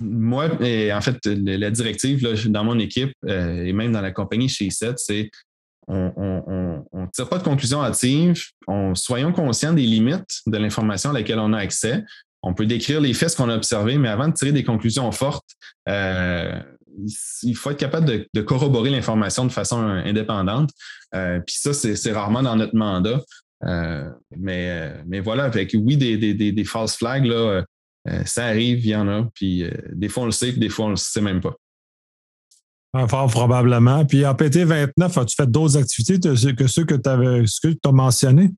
moi, 0.00 0.48
en 0.48 1.00
fait, 1.02 1.18
la 1.26 1.70
directive 1.70 2.26
dans 2.48 2.64
mon 2.64 2.78
équipe 2.78 3.12
et 3.26 3.72
même 3.74 3.92
dans 3.92 4.00
la 4.00 4.10
compagnie 4.10 4.48
chez 4.48 4.66
ISET, 4.66 4.94
c'est 4.96 5.30
on 5.88 6.84
ne 6.92 7.06
tire 7.12 7.28
pas 7.28 7.38
de 7.38 7.42
conclusion 7.42 7.82
hâtive. 7.82 8.42
On, 8.66 8.94
soyons 8.94 9.32
conscients 9.32 9.72
des 9.72 9.82
limites 9.82 10.40
de 10.46 10.56
l'information 10.56 11.10
à 11.10 11.12
laquelle 11.12 11.38
on 11.38 11.52
a 11.52 11.58
accès. 11.58 12.04
On 12.42 12.54
peut 12.54 12.66
décrire 12.66 13.00
les 13.00 13.14
faits, 13.14 13.30
ce 13.30 13.36
qu'on 13.36 13.48
a 13.48 13.56
observé, 13.56 13.98
mais 13.98 14.08
avant 14.08 14.28
de 14.28 14.32
tirer 14.32 14.52
des 14.52 14.64
conclusions 14.64 15.10
fortes, 15.12 15.50
euh, 15.88 16.60
il 17.42 17.54
faut 17.54 17.70
être 17.70 17.78
capable 17.78 18.26
de, 18.34 18.40
corroborer 18.42 18.90
l'information 18.90 19.46
de 19.46 19.52
façon 19.52 19.78
indépendante. 19.78 20.70
Euh, 21.14 21.40
puis 21.40 21.56
ça, 21.56 21.72
c'est 21.72 22.12
rarement 22.12 22.42
dans 22.42 22.56
notre 22.56 22.76
mandat. 22.76 23.20
Euh, 23.64 24.10
mais, 24.36 24.92
mais 25.06 25.20
voilà, 25.20 25.44
avec 25.44 25.74
oui, 25.78 25.96
des, 25.96 26.16
des, 26.34 26.64
false 26.64 26.96
flags, 26.96 27.24
là, 27.24 27.64
ça 28.24 28.46
arrive, 28.46 28.80
il 28.80 28.90
y 28.90 28.96
en 28.96 29.08
a. 29.08 29.28
Puis 29.34 29.64
des 29.92 30.08
fois, 30.08 30.24
on 30.24 30.26
le 30.26 30.32
sait, 30.32 30.52
des 30.52 30.68
fois, 30.68 30.86
on 30.86 30.88
ne 30.88 30.94
le 30.94 30.96
sait 30.96 31.20
même 31.20 31.40
pas. 31.40 31.54
Fort 33.08 33.30
probablement. 33.30 34.04
Puis 34.04 34.26
en 34.26 34.34
PT29, 34.34 35.20
as-tu 35.20 35.34
fait 35.34 35.50
d'autres 35.50 35.78
activités 35.78 36.20
que 36.20 36.66
ceux 36.66 36.84
que 36.84 36.94
tu 36.94 37.08
as 37.08 37.92
mentionnés? 37.92 38.50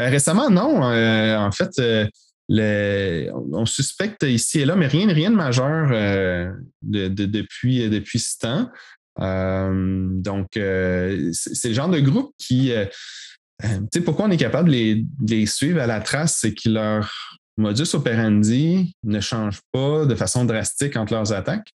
Euh, 0.00 0.08
récemment, 0.08 0.50
non. 0.50 0.84
Euh, 0.84 1.36
en 1.38 1.52
fait, 1.52 1.70
euh, 1.78 3.30
on 3.52 3.66
suspecte 3.66 4.24
ici 4.24 4.60
et 4.60 4.64
là, 4.64 4.76
mais 4.76 4.88
rien, 4.88 5.08
rien 5.12 5.30
de 5.30 5.36
majeur 5.36 5.90
depuis, 6.82 7.88
depuis 7.88 8.18
ce 8.18 8.38
temps. 8.38 8.70
donc, 9.18 10.48
c'est 10.52 11.68
le 11.68 11.74
genre 11.74 11.88
de 11.88 12.00
groupe 12.00 12.34
qui. 12.38 12.72
tu 13.62 13.68
sais, 13.92 14.00
pourquoi 14.00 14.26
on 14.26 14.30
est 14.30 14.36
capable 14.36 14.68
de 14.68 14.74
les, 14.74 14.94
de 14.96 15.34
les 15.34 15.46
suivre 15.46 15.80
à 15.80 15.86
la 15.86 16.00
trace, 16.00 16.38
c'est 16.40 16.54
que 16.54 16.68
leur 16.68 17.10
modus 17.56 17.94
operandi 17.94 18.94
ne 19.02 19.20
change 19.20 19.60
pas 19.72 20.04
de 20.04 20.14
façon 20.14 20.44
drastique 20.44 20.96
entre 20.96 21.14
leurs 21.14 21.32
attaques. 21.32 21.72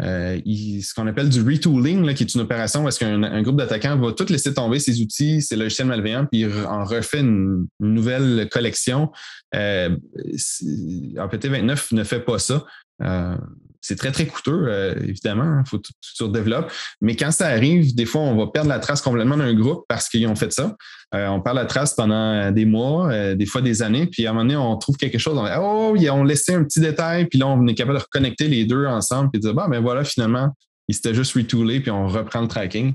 Euh, 0.00 0.40
ce 0.46 0.94
qu'on 0.94 1.06
appelle 1.06 1.28
du 1.28 1.42
retooling, 1.42 2.14
qui 2.14 2.24
est 2.24 2.34
une 2.34 2.40
opération 2.40 2.84
où 2.84 2.88
est-ce 2.88 2.98
qu'un 2.98 3.42
groupe 3.42 3.56
d'attaquants 3.56 3.96
va 3.96 4.12
tout 4.12 4.26
laisser 4.28 4.54
tomber 4.54 4.78
ses 4.78 5.00
outils, 5.00 5.42
ses 5.42 5.56
logiciels 5.56 5.86
malveillants, 5.86 6.26
puis 6.26 6.46
en 6.46 6.84
refait 6.84 7.20
une, 7.20 7.66
nouvelle 7.78 8.48
collection. 8.50 9.10
Euh, 9.54 9.96
PT29 10.26 11.94
ne 11.94 12.04
fait 12.04 12.20
pas 12.20 12.38
ça. 12.38 12.64
Euh, 13.02 13.36
c'est 13.82 13.96
très, 13.96 14.12
très 14.12 14.26
coûteux, 14.26 14.66
euh, 14.68 14.94
évidemment. 15.02 15.60
Il 15.60 15.68
faut 15.68 15.78
tout, 15.78 15.92
tout 16.16 16.26
redévelopper. 16.26 16.72
Mais 17.00 17.16
quand 17.16 17.32
ça 17.32 17.48
arrive, 17.48 17.94
des 17.96 18.06
fois, 18.06 18.22
on 18.22 18.36
va 18.36 18.46
perdre 18.46 18.68
la 18.68 18.78
trace 18.78 19.02
complètement 19.02 19.36
d'un 19.36 19.52
groupe 19.54 19.84
parce 19.88 20.08
qu'ils 20.08 20.26
ont 20.28 20.36
fait 20.36 20.52
ça. 20.52 20.76
Euh, 21.14 21.26
on 21.26 21.40
perd 21.40 21.56
la 21.56 21.66
trace 21.66 21.94
pendant 21.94 22.52
des 22.52 22.64
mois, 22.64 23.34
des 23.34 23.44
fois 23.44 23.60
des 23.60 23.82
années. 23.82 24.06
Puis 24.06 24.24
à 24.24 24.30
un 24.30 24.32
moment 24.32 24.44
donné, 24.44 24.56
on 24.56 24.76
trouve 24.76 24.96
quelque 24.96 25.18
chose. 25.18 25.36
On 25.36 25.44
dit, 25.44 25.50
oh, 25.60 25.94
ils 25.98 26.08
ont 26.10 26.22
laissé 26.22 26.54
un 26.54 26.62
petit 26.62 26.80
détail. 26.80 27.26
Puis 27.26 27.40
là, 27.40 27.48
on 27.48 27.66
est 27.66 27.74
capable 27.74 27.98
de 27.98 28.02
reconnecter 28.04 28.46
les 28.46 28.64
deux 28.64 28.86
ensemble. 28.86 29.30
Puis 29.30 29.40
de 29.40 29.46
dire, 29.46 29.54
bah, 29.54 29.66
ben 29.68 29.80
voilà, 29.80 30.04
finalement, 30.04 30.54
ils 30.86 30.94
s'étaient 30.94 31.14
juste 31.14 31.34
retoolés. 31.34 31.80
Puis 31.80 31.90
on 31.90 32.06
reprend 32.06 32.40
le 32.40 32.48
tracking. 32.48 32.94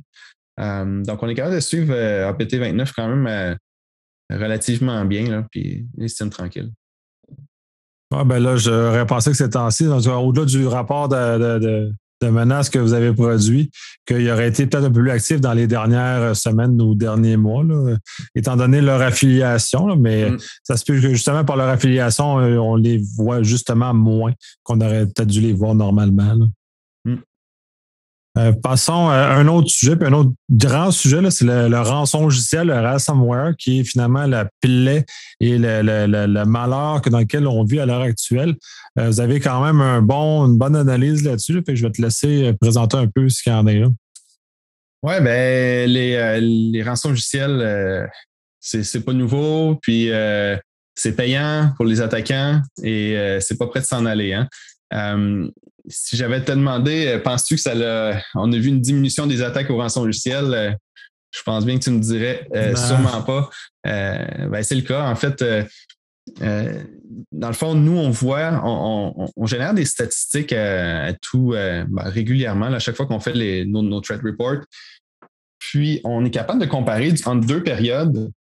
donc, 0.58 1.22
on 1.22 1.28
est 1.28 1.36
capable 1.36 1.56
de 1.56 1.60
suivre 1.60 1.94
APT29 1.94 2.92
quand 2.96 3.10
même 3.10 3.58
relativement 4.32 5.04
bien. 5.04 5.30
Là, 5.30 5.46
puis 5.52 5.86
ils 5.98 6.10
se 6.10 6.24
tranquilles. 6.24 6.72
Ah, 8.14 8.24
ben 8.24 8.40
là, 8.40 8.56
j'aurais 8.56 9.06
pensé 9.06 9.32
que 9.32 9.38
c'était 9.38 9.58
ainsi. 9.58 9.86
Au-delà 9.86 10.46
du 10.46 10.66
rapport 10.66 11.10
de, 11.10 11.60
de, 11.60 11.92
de, 12.22 12.30
menaces 12.30 12.70
que 12.70 12.80
vous 12.80 12.94
avez 12.94 13.12
produit, 13.12 13.70
qu'il 14.06 14.30
aurait 14.32 14.48
été 14.48 14.66
peut-être 14.66 14.86
un 14.86 14.92
peu 14.92 15.02
plus 15.02 15.12
actif 15.12 15.42
dans 15.42 15.54
les 15.54 15.68
dernières 15.68 16.36
semaines 16.36 16.82
ou 16.82 16.96
derniers 16.96 17.36
mois, 17.36 17.64
étant 18.34 18.56
donné 18.56 18.80
leur 18.80 19.02
affiliation. 19.02 19.96
mais 19.98 20.32
mm. 20.32 20.38
ça 20.64 20.78
se 20.78 20.86
peut 20.86 20.94
que 20.94 21.10
justement 21.10 21.44
par 21.44 21.58
leur 21.58 21.68
affiliation, 21.68 22.40
euh, 22.40 22.58
on 22.58 22.78
les 22.78 23.02
voit 23.18 23.44
justement 23.44 23.94
moins 23.94 24.34
qu'on 24.64 24.80
aurait 24.80 25.06
peut-être 25.06 25.28
dû 25.28 25.42
les 25.42 25.54
voir 25.54 25.76
normalement. 25.76 26.48
Euh, 28.38 28.52
passons 28.52 29.10
à 29.10 29.34
un 29.34 29.48
autre 29.48 29.70
sujet, 29.70 29.96
puis 29.96 30.08
un 30.08 30.14
autre 30.14 30.32
grand 30.50 30.92
sujet, 30.92 31.20
c'est 31.32 31.46
le, 31.46 31.80
rançon 31.80 32.24
logiciel, 32.24 32.68
le 32.68 32.80
ransomware, 32.80 33.56
qui 33.58 33.80
est 33.80 33.84
finalement 33.84 34.28
la 34.28 34.48
plaie 34.62 35.06
et 35.40 35.58
le, 35.58 36.44
malheur 36.44 37.02
dans 37.02 37.20
lequel 37.20 37.48
on 37.48 37.64
vit 37.64 37.80
à 37.80 37.86
l'heure 37.86 38.02
actuelle. 38.02 38.56
Euh, 39.00 39.08
vous 39.08 39.20
avez 39.22 39.40
quand 39.40 39.66
même 39.66 39.82
un 39.82 40.02
bon, 40.02 40.46
une 40.46 40.58
bonne 40.58 40.76
analyse 40.76 41.24
là-dessus, 41.24 41.64
je 41.68 41.86
vais 41.88 41.92
te 41.92 42.02
laisser 42.02 42.48
euh, 42.48 42.54
présenter 42.54 42.98
un 42.98 43.08
peu 43.08 43.28
ce 43.28 43.42
qu'il 43.42 43.52
y 43.52 43.56
en 43.56 43.66
a 43.66 43.74
là. 43.74 43.88
Ouais, 45.04 45.22
ben 45.22 45.90
les, 45.90 46.42
les 46.42 46.84
rançons 46.84 47.10
logiciels, 47.10 48.10
c'est 48.60 49.06
pas 49.06 49.14
nouveau, 49.14 49.78
puis 49.82 50.10
c'est 50.96 51.16
payant 51.16 51.72
pour 51.78 51.86
les 51.86 52.02
attaquants 52.02 52.62
et 52.84 53.38
c'est 53.40 53.58
pas 53.58 53.68
prêt 53.68 53.80
de 53.80 53.86
s'en 53.86 54.08
aller. 54.08 54.34
Hein? 54.34 54.48
Si 55.88 56.18
j'avais 56.18 56.44
te 56.44 56.52
demandé, 56.52 57.20
penses-tu 57.24 57.56
que 57.56 57.62
ça 57.62 57.74
l'a. 57.74 58.22
On 58.36 58.52
a 58.52 58.58
vu 58.58 58.70
une 58.70 58.82
diminution 58.82 59.28
des 59.28 59.42
attaques 59.42 59.70
au 59.70 59.78
rançon 59.78 60.04
logiciel? 60.06 60.78
je 61.30 61.44
pense 61.44 61.66
bien 61.66 61.78
que 61.78 61.84
tu 61.84 61.92
me 61.92 62.00
dirais 62.00 62.48
sûrement 62.76 63.22
pas. 63.22 63.50
ben, 63.84 64.64
c'est 64.64 64.76
le 64.76 64.82
cas. 64.82 65.08
En 65.08 65.16
fait, 65.16 65.44
euh, 66.42 66.84
dans 67.32 67.48
le 67.48 67.54
fond, 67.54 67.76
nous, 67.76 67.98
on 67.98 68.10
voit, 68.10 68.62
on, 68.64 69.46
génère 69.46 69.74
des 69.74 69.86
statistiques 69.86 70.54
à, 70.54 71.14
tout 71.22 71.50
ben, 71.52 71.88
régulièrement, 71.98 72.68
à 72.68 72.80
chaque 72.80 72.96
fois 72.96 73.06
qu'on 73.06 73.20
fait 73.20 73.34
les, 73.34 73.66
nos, 73.66 74.02
threat 74.02 74.22
reports. 74.22 74.64
Puis, 75.60 76.02
on 76.04 76.24
est 76.26 76.32
capable 76.32 76.62
de 76.62 76.66
comparer 76.66 77.14
entre 77.26 77.46
deux 77.46 77.64
périodes 77.64 78.32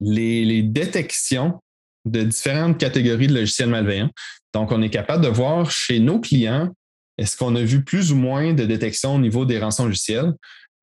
les, 0.00 0.62
détections 0.62 1.60
de 2.04 2.22
différentes 2.22 2.78
catégories 2.78 3.28
de 3.28 3.34
logiciels 3.34 3.68
malveillants. 3.68 4.10
Donc, 4.54 4.72
on 4.72 4.82
est 4.82 4.90
capable 4.90 5.24
de 5.24 5.28
voir 5.28 5.70
chez 5.70 5.98
nos 5.98 6.20
clients, 6.20 6.72
est-ce 7.18 7.36
qu'on 7.36 7.54
a 7.56 7.62
vu 7.62 7.84
plus 7.84 8.12
ou 8.12 8.16
moins 8.16 8.54
de 8.54 8.64
détection 8.64 9.14
au 9.14 9.18
niveau 9.18 9.44
des 9.44 9.58
rançons 9.58 9.86
logiciels? 9.86 10.32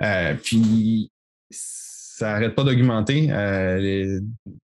Euh, 0.03 0.35
puis, 0.35 1.11
ça 1.49 2.33
n'arrête 2.33 2.55
pas 2.55 2.63
d'augmenter. 2.63 3.27
Euh, 3.31 4.19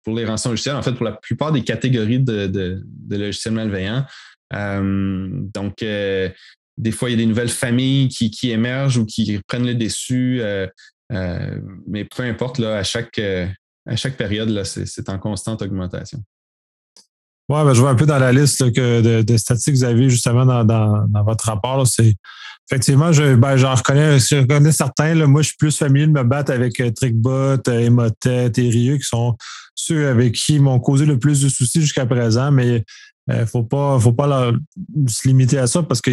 pour 0.04 0.16
les 0.16 0.26
rançons 0.26 0.52
logicielles, 0.52 0.76
en 0.76 0.82
fait, 0.82 0.94
pour 0.94 1.06
la 1.06 1.14
plupart 1.14 1.52
des 1.52 1.64
catégories 1.64 2.20
de, 2.20 2.84
logiciels 3.10 3.54
malveillants. 3.54 4.06
Euh, 4.54 5.30
donc, 5.54 5.80
des 5.80 6.92
fois, 6.92 7.10
il 7.10 7.14
y 7.14 7.16
a 7.16 7.18
des 7.18 7.26
nouvelles 7.26 7.50
familles 7.50 8.08
qui, 8.08 8.52
émergent 8.52 8.98
ou 8.98 9.06
qui 9.06 9.40
prennent 9.48 9.66
le 9.66 9.76
dessus. 9.76 10.42
mais 11.10 12.06
peu 12.06 12.24
importe, 12.24 12.62
à 12.62 12.84
chaque 12.84 13.20
période, 14.18 14.64
c'est 14.64 15.10
en 15.10 15.20
constante 15.20 15.62
augmentation. 15.62 16.24
Oui, 17.50 17.64
ben, 17.64 17.74
je 17.74 17.80
vois 17.80 17.92
un 17.92 17.96
peu 17.96 18.06
dans 18.06 18.20
la 18.20 18.34
liste 18.34 18.74
que 18.74 19.22
de, 19.22 19.38
statistiques 19.38 19.76
que 19.76 19.80
vous 19.80 19.86
avez 19.86 20.10
justement 20.10 20.46
dans, 20.46 21.24
votre 21.24 21.46
rapport. 21.46 21.88
C'est 21.88 22.16
effectivement, 22.70 23.14
je, 23.14 23.36
ben, 23.36 23.56
j'en 23.56 23.74
reconnais, 23.74 24.20
je 24.20 24.38
reconnais 24.38 24.74
certains. 24.74 25.16
Là, 25.16 25.28
moi, 25.28 25.42
je 25.42 25.48
suis 25.48 25.58
plus 25.58 25.78
familier 25.78 26.08
de 26.08 26.12
me 26.12 26.24
battre 26.24 26.52
avec 26.52 26.80
euh, 26.82 26.92
Trickbot, 26.92 27.58
euh, 27.70 27.80
Emotet 27.80 28.52
et 28.58 28.70
Rieux, 28.70 28.98
qui 28.98 29.06
sont 29.06 29.38
ceux 29.76 30.10
avec 30.10 30.34
qui 30.34 30.60
m'ont 30.60 30.80
causé 30.80 31.06
le 31.06 31.20
plus 31.20 31.42
de 31.42 31.48
soucis 31.48 31.80
jusqu'à 31.80 32.06
présent. 32.06 32.52
Mais 32.52 32.84
ne 33.28 33.46
faut 33.46 33.64
pas, 33.64 34.00
faut 34.00 34.14
pas 34.14 34.52
se 35.08 35.28
limiter 35.28 35.58
à 35.58 35.68
ça 35.68 35.84
parce 35.84 36.02
que 36.02 36.12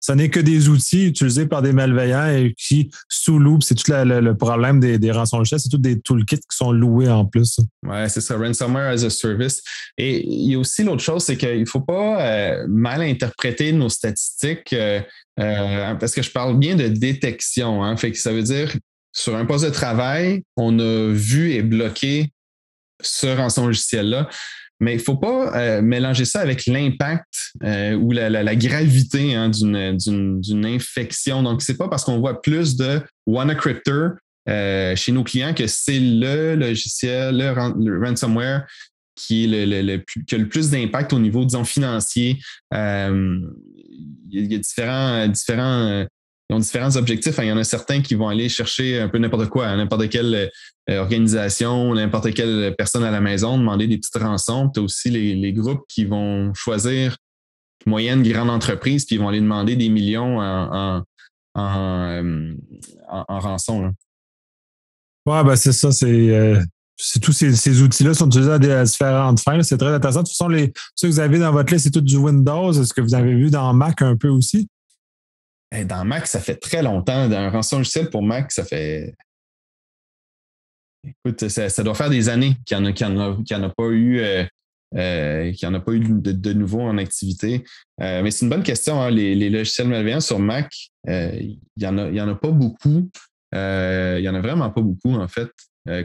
ça 0.00 0.14
n'est 0.14 0.30
que 0.30 0.40
des 0.40 0.68
outils 0.68 1.06
utilisés 1.06 1.46
par 1.46 1.62
des 1.62 1.72
malveillants 1.72 2.28
et 2.28 2.54
qui 2.56 2.90
sous 3.08 3.38
loupe, 3.38 3.62
c'est 3.62 3.74
tout 3.74 3.92
le 3.92 4.32
problème 4.32 4.80
des, 4.80 4.98
des 4.98 5.12
c'est 5.44 5.68
tous 5.68 5.78
des 5.78 6.00
toolkits 6.00 6.36
qui 6.36 6.56
sont 6.56 6.72
loués 6.72 7.08
en 7.08 7.26
plus. 7.26 7.58
Oui, 7.86 8.08
c'est 8.08 8.20
ça, 8.20 8.36
ransomware 8.36 8.90
as 8.90 9.04
a 9.04 9.10
service. 9.10 9.62
Et 9.98 10.26
il 10.26 10.52
y 10.52 10.54
a 10.54 10.58
aussi 10.58 10.84
l'autre 10.84 11.02
chose, 11.02 11.22
c'est 11.24 11.36
qu'il 11.36 11.60
ne 11.60 11.66
faut 11.66 11.80
pas 11.80 12.20
euh, 12.22 12.66
mal 12.68 13.02
interpréter 13.02 13.72
nos 13.72 13.88
statistiques 13.88 14.72
euh, 14.72 15.00
parce 15.36 16.14
que 16.14 16.22
je 16.22 16.30
parle 16.30 16.58
bien 16.58 16.76
de 16.76 16.88
détection. 16.88 17.82
Hein, 17.84 17.96
fait 17.96 18.14
ça 18.14 18.32
veut 18.32 18.42
dire 18.42 18.72
sur 19.12 19.36
un 19.36 19.46
poste 19.46 19.64
de 19.64 19.70
travail, 19.70 20.42
on 20.56 20.78
a 20.78 21.12
vu 21.12 21.52
et 21.52 21.62
bloqué 21.62 22.32
ce 23.00 23.26
rançon 23.26 23.66
logiciel-là. 23.66 24.28
Mais 24.84 24.92
il 24.92 24.98
ne 24.98 25.02
faut 25.02 25.16
pas 25.16 25.56
euh, 25.56 25.80
mélanger 25.80 26.26
ça 26.26 26.40
avec 26.40 26.66
l'impact 26.66 27.52
euh, 27.62 27.94
ou 27.94 28.12
la, 28.12 28.54
gravité 28.54 29.34
hein, 29.34 29.48
d'une 29.48 30.66
infection. 30.66 31.42
Donc, 31.42 31.62
ce 31.62 31.72
n'est 31.72 31.78
pas 31.78 31.88
parce 31.88 32.04
qu'on 32.04 32.18
voit 32.18 32.42
plus 32.42 32.76
de 32.76 33.00
WannaCrypter 33.26 34.08
euh, 34.46 34.94
chez 34.94 35.12
nos 35.12 35.24
clients 35.24 35.54
que 35.54 35.66
c'est 35.66 35.98
le 35.98 36.54
logiciel, 36.54 37.38
le, 37.38 37.98
ransomware 37.98 38.66
qui, 39.16 39.44
est 39.44 39.64
le, 39.64 39.94
a 39.94 40.36
le 40.36 40.48
plus 40.48 40.68
d'impact 40.68 41.14
au 41.14 41.18
niveau, 41.18 41.46
disons, 41.46 41.64
financier. 41.64 42.38
il 42.70 43.48
y 44.30 44.54
a 44.54 44.58
différents, 44.58 45.28
différents 45.28 46.04
ils 46.50 46.56
ont 46.56 46.58
différents 46.58 46.96
objectifs. 46.96 47.34
Il 47.38 47.46
y 47.46 47.52
en 47.52 47.56
a 47.56 47.64
certains 47.64 48.02
qui 48.02 48.14
vont 48.14 48.28
aller 48.28 48.48
chercher 48.48 49.00
un 49.00 49.08
peu 49.08 49.18
n'importe 49.18 49.48
quoi, 49.48 49.66
hein, 49.66 49.76
n'importe 49.76 50.08
quelle 50.10 50.50
euh, 50.90 50.98
organisation, 50.98 51.94
n'importe 51.94 52.34
quelle 52.34 52.74
personne 52.76 53.04
à 53.04 53.10
la 53.10 53.20
maison, 53.20 53.56
demander 53.56 53.86
des 53.86 53.96
petites 53.96 54.22
rançons. 54.22 54.70
Tu 54.70 54.80
as 54.80 54.82
aussi 54.82 55.10
les, 55.10 55.52
groupes 55.52 55.84
qui 55.88 56.04
vont 56.04 56.52
choisir 56.54 57.16
moyenne, 57.86 58.22
grande 58.22 58.50
entreprise, 58.50 59.06
puis 59.06 59.16
ils 59.16 59.18
vont 59.18 59.28
aller 59.28 59.40
demander 59.40 59.76
des 59.76 59.88
millions 59.88 60.38
en, 60.38 61.02
en, 61.54 62.08
euh, 62.08 62.54
rançon. 63.08 63.92
Oui, 65.26 65.44
ben 65.44 65.56
c'est 65.56 65.72
ça, 65.72 65.92
c'est. 65.92 66.06
Euh, 66.06 66.60
tous 67.20 67.32
ces, 67.32 67.82
outils-là 67.82 68.14
sont 68.14 68.28
utilisés 68.28 68.52
à, 68.52 68.84
différentes 68.84 69.40
fins. 69.40 69.62
C'est 69.62 69.78
très 69.78 69.92
intéressant. 69.92 70.20
De 70.20 70.26
toute 70.26 70.36
façon, 70.36 70.48
les, 70.48 70.72
ceux 70.94 71.08
que 71.08 71.14
vous 71.14 71.20
avez 71.20 71.38
dans 71.38 71.50
votre 71.50 71.72
liste, 71.72 71.84
c'est 71.84 71.90
tout 71.90 72.00
du 72.00 72.16
Windows. 72.16 72.72
Est-ce 72.72 72.94
que 72.94 73.00
vous 73.00 73.14
avez 73.14 73.34
vu 73.34 73.50
dans 73.50 73.72
Mac 73.72 74.00
un 74.02 74.16
peu 74.16 74.28
aussi? 74.28 74.68
Dans 75.82 76.04
Mac, 76.04 76.26
ça 76.26 76.40
fait 76.40 76.56
très 76.56 76.82
longtemps. 76.82 77.28
Dans 77.28 77.36
un 77.36 77.50
rançon 77.50 77.78
logiciel 77.78 78.10
pour 78.10 78.22
Mac, 78.22 78.52
ça 78.52 78.64
fait. 78.64 79.14
Écoute, 81.04 81.48
ça, 81.48 81.82
doit 81.82 81.94
faire 81.94 82.10
des 82.10 82.28
années 82.28 82.56
qu'il 82.64 82.78
n'y 82.78 82.86
en, 82.86 83.62
a, 83.62 83.68
pas 83.70 83.88
eu. 83.88 84.20
Euh, 84.20 84.44
euh, 84.96 85.52
a 85.62 85.80
pas 85.80 85.92
eu 85.92 86.00
de, 86.00 86.52
nouveau 86.52 86.80
en 86.80 86.96
activité. 86.96 87.64
Euh, 88.00 88.22
mais 88.22 88.30
c'est 88.30 88.46
une 88.46 88.50
bonne 88.50 88.62
question. 88.62 89.02
Hein. 89.02 89.10
Les, 89.10 89.50
logiciels 89.50 89.88
malveillants 89.88 90.20
sur 90.20 90.38
Mac, 90.38 90.72
il 91.06 91.58
n'y 91.76 91.86
en, 91.86 91.98
en, 91.98 92.28
a 92.28 92.34
pas 92.34 92.50
beaucoup. 92.50 93.10
il 93.52 94.20
n'y 94.20 94.28
en 94.28 94.34
a 94.34 94.40
vraiment 94.40 94.70
pas 94.70 94.80
beaucoup, 94.80 95.14
en 95.14 95.28
fait, 95.28 95.50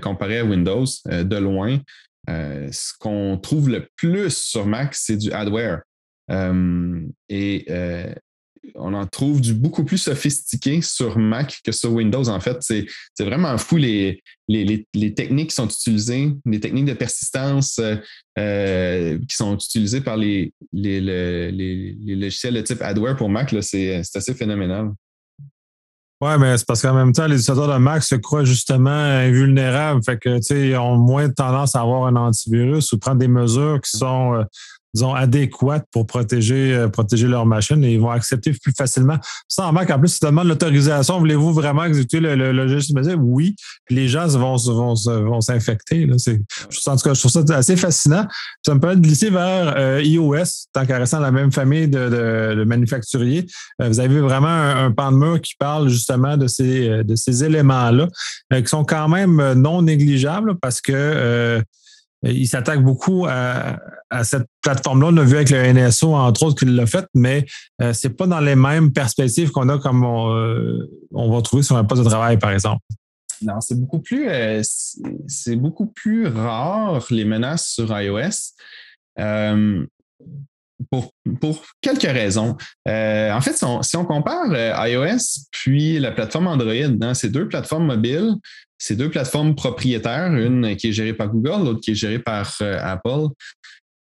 comparé 0.02 0.40
à 0.40 0.46
Windows, 0.46 0.86
de 1.06 1.38
loin. 1.38 1.80
ce 2.28 2.92
qu'on 3.00 3.38
trouve 3.38 3.70
le 3.70 3.88
plus 3.96 4.36
sur 4.36 4.66
Mac, 4.66 4.96
c'est 4.96 5.18
du 5.18 5.32
adware. 5.32 5.82
et 7.30 7.66
on 8.76 8.94
en 8.94 9.06
trouve 9.06 9.42
du 9.42 9.54
beaucoup 9.54 9.84
plus 9.84 9.98
sophistiqué 9.98 10.82
sur 10.82 11.18
Mac 11.18 11.60
que 11.64 11.72
sur 11.72 11.92
Windows. 11.94 12.28
En 12.30 12.40
fait, 12.40 12.58
c'est 12.62 12.86
vraiment 13.20 13.58
fou 13.58 13.78
les, 13.78 14.22
les, 14.48 15.14
techniques 15.14 15.50
qui 15.50 15.56
sont 15.56 15.68
utilisées, 15.68 16.34
les 16.46 16.60
techniques 16.60 16.86
de 16.86 16.94
persistance 16.94 17.80
euh, 17.80 17.96
euh, 18.38 19.20
qui 19.28 19.36
sont 19.36 19.56
utilisées 19.56 20.02
par 20.02 20.18
les, 20.18 20.54
logiciels 20.74 22.54
de 22.56 22.62
type 22.62 22.82
Adware 22.82 23.16
pour 23.16 23.30
Mac. 23.30 23.54
C'est 23.62 24.02
assez 24.16 24.34
phénoménal. 24.34 24.92
Oui, 26.22 26.32
mais 26.38 26.58
c'est 26.58 26.68
parce 26.68 26.82
qu'en 26.82 26.94
même 26.94 27.14
temps, 27.14 27.28
les 27.28 27.36
utilisateurs 27.36 27.74
de 27.74 27.78
Mac 27.80 28.04
se 28.04 28.16
croient 28.16 28.44
justement 28.44 28.90
invulnérables. 28.90 30.04
Fait 30.04 30.20
que, 30.20 30.38
ils 30.54 30.76
ont 30.76 30.98
moins 30.98 31.30
tendance 31.30 31.76
à 31.76 31.82
avoir 31.82 32.08
un 32.08 32.16
antivirus 32.18 32.92
ou 32.92 33.00
prendre 33.00 33.20
des 33.20 33.30
mesures 33.30 33.80
qui 33.82 33.98
sont 33.98 34.34
euh, 34.34 34.44
disons, 34.94 35.14
adéquates 35.14 35.86
pour 35.92 36.08
protéger, 36.08 36.74
euh, 36.74 36.88
protéger 36.88 37.28
leur 37.28 37.46
machine 37.46 37.84
et 37.84 37.94
ils 37.94 38.00
vont 38.00 38.10
accepter 38.10 38.52
plus 38.52 38.74
facilement. 38.76 39.18
En 39.58 39.72
Mac, 39.72 39.90
en 39.92 40.00
plus, 40.00 40.20
tu 40.20 40.26
demandes 40.26 40.48
l'autorisation. 40.48 41.20
Voulez-vous 41.20 41.54
vraiment 41.54 41.84
exécuter 41.84 42.20
le, 42.20 42.36
le, 42.36 42.52
logiciel? 42.52 43.16
Oui, 43.20 43.56
les 43.90 44.08
gens 44.08 44.28
vont, 44.28 44.56
vont, 44.56 44.94
vont 44.94 45.42
s'infecter. 45.42 46.08
En 46.12 46.16
tout 46.16 47.04
cas, 47.04 47.14
je 47.14 47.20
trouve 47.20 47.32
ça 47.32 47.44
assez 47.56 47.76
fascinant. 47.76 48.26
Ça 48.66 48.74
me 48.74 48.80
permet 48.80 48.96
de 48.96 49.02
glisser 49.02 49.30
vers 49.30 49.74
euh, 49.78 50.02
iOS, 50.04 50.68
tant 50.74 50.86
qu'à 50.86 50.98
rester 50.98 51.18
dans 51.18 51.24
la 51.24 51.32
même 51.32 51.52
famille 51.52 51.88
de, 51.88 52.56
de, 52.56 52.64
manufacturiers. 52.64 53.46
Euh, 53.82 53.90
vous 53.90 54.00
avez 54.00 54.20
vraiment 54.20 54.48
un, 54.48 54.92
pan 54.92 55.12
de 55.12 55.18
mur 55.18 55.42
qui 55.42 55.54
parle 55.58 55.90
justement 55.90 56.36
de 56.38 56.48
ces, 56.48 57.04
de 57.04 57.16
ces 57.16 57.44
éléments-là, 57.44 58.08
qui 58.52 58.68
sont 58.68 58.84
quand 58.84 59.08
même 59.08 59.54
non 59.54 59.82
négligeables 59.82 60.58
parce 60.60 60.82
que 60.82 61.62
il 62.24 62.48
s'attaque 62.48 62.84
beaucoup 62.84 63.26
à, 63.28 63.80
cette 64.24 64.48
plateforme-là. 64.62 65.08
On 65.12 65.18
a 65.18 65.24
vu 65.24 65.36
avec 65.36 65.50
le 65.52 65.72
NSO, 65.72 66.16
entre 66.16 66.44
autres, 66.44 66.60
qu'il 66.60 66.76
l'a 66.76 66.86
fait, 66.86 67.06
mais 67.14 67.46
euh, 67.82 67.94
c'est 67.94 68.10
pas 68.10 68.28
dans 68.28 68.40
les 68.40 68.56
mêmes 68.56 68.92
perspectives 68.92 69.52
qu'on 69.52 69.70
a 69.70 69.78
comme 69.78 70.04
euh, 70.04 70.86
on, 71.12 71.32
va 71.32 71.42
trouver 71.42 71.64
sur 71.64 71.78
un 71.78 71.84
poste 71.84 72.04
de 72.04 72.10
travail, 72.10 72.38
par 72.38 72.52
exemple. 72.52 72.82
Non, 73.42 73.62
c'est 73.62 73.80
beaucoup 73.80 74.00
plus 74.00 74.28
euh, 74.28 74.62
c'est 75.28 75.56
beaucoup 75.56 75.86
plus 75.86 76.28
rare 76.28 77.06
les 77.10 77.24
menaces 77.24 77.70
sur 77.70 77.98
iOS. 77.98 78.56
Pour, 80.90 81.12
pour, 81.42 81.66
quelques 81.82 82.04
raisons. 82.04 82.56
en 82.88 83.42
fait, 83.42 83.54
si 83.82 83.98
on, 83.98 84.06
compare 84.06 84.48
iOS 84.88 85.48
puis 85.52 86.00
la 86.00 86.12
plateforme 86.12 86.48
Android, 86.48 86.74
hein, 87.02 87.14
ces 87.14 87.30
deux 87.30 87.50
plateformes 87.50 87.86
mobiles, 87.86 88.36
c'est 88.80 88.96
deux 88.96 89.10
plateformes 89.10 89.56
propriétaires, 89.56 90.34
une 90.34 90.76
qui 90.78 90.88
est 90.88 90.94
gérée 90.94 91.14
par 91.14 91.28
Google, 91.28 91.66
l'autre 91.66 91.82
qui 91.82 91.92
est 91.92 91.96
gérée 91.96 92.20
par 92.20 92.56
euh, 92.62 92.80
Apple. 92.82 93.28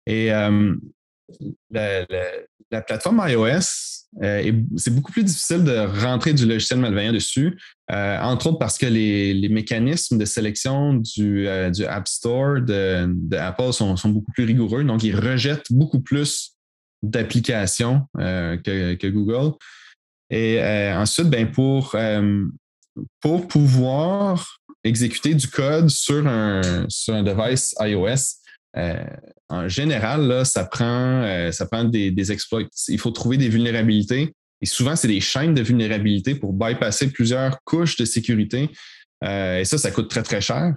Et 0.05 0.32
euh, 0.32 0.75
la, 1.71 2.82
plateforme 2.82 3.23
iOS, 3.27 4.05
euh, 4.23 4.51
c'est 4.77 4.93
beaucoup 4.93 5.12
plus 5.12 5.23
difficile 5.23 5.63
de 5.63 6.03
rentrer 6.03 6.34
du 6.34 6.45
logiciel 6.45 6.79
malveillant 6.79 7.13
dessus, 7.13 7.60
entre 7.89 8.47
autres 8.47 8.60
parce 8.60 8.77
que 8.77 8.86
les, 8.86 9.49
mécanismes 9.49 10.19
de 10.19 10.25
sélection 10.25 10.93
du, 10.93 11.47
App 11.47 12.08
Store 12.08 12.62
de, 12.62 13.36
Apple 13.36 13.73
sont, 13.73 13.95
beaucoup 14.05 14.32
plus 14.32 14.45
rigoureux. 14.45 14.84
Donc, 14.84 15.03
ils 15.03 15.15
rejettent 15.15 15.71
beaucoup 15.71 16.01
plus 16.01 16.55
d'applications 17.02 18.06
que, 18.16 18.94
que, 18.96 19.08
Google. 19.08 19.56
Et 20.30 20.62
ensuite, 20.94 21.30
ben, 21.30 21.50
pour 21.52 21.96
pour 23.22 23.48
pouvoir 23.48 24.60
exécuter 24.84 25.36
du 25.36 25.48
code 25.48 25.90
sur 25.90 26.26
un, 26.28 26.62
device 27.08 27.76
iOS, 27.80 28.40
euh, 28.78 29.04
en 29.50 29.68
général, 29.68 30.46
ça 30.46 30.64
prend, 30.66 31.24
euh, 31.24 31.52
des, 31.86 32.32
exploits. 32.32 32.64
Il 32.88 33.00
faut 33.00 33.12
trouver 33.12 33.38
des 33.38 33.50
vulnérabilités. 33.50 34.34
Et 34.62 34.66
souvent, 34.66 34.96
c'est 34.96 35.08
des 35.08 35.22
chaînes 35.22 35.54
de 35.54 35.62
vulnérabilité 35.62 36.36
pour 36.36 36.54
bypasser 36.54 37.12
plusieurs 37.12 37.64
couches 37.64 37.98
de 37.98 38.06
sécurité. 38.06 38.70
Euh, 39.24 39.60
et 39.60 39.66
ça, 39.66 39.78
ça 39.78 39.92
coûte 39.92 40.10
très, 40.10 40.24
très 40.24 40.42
cher. 40.42 40.76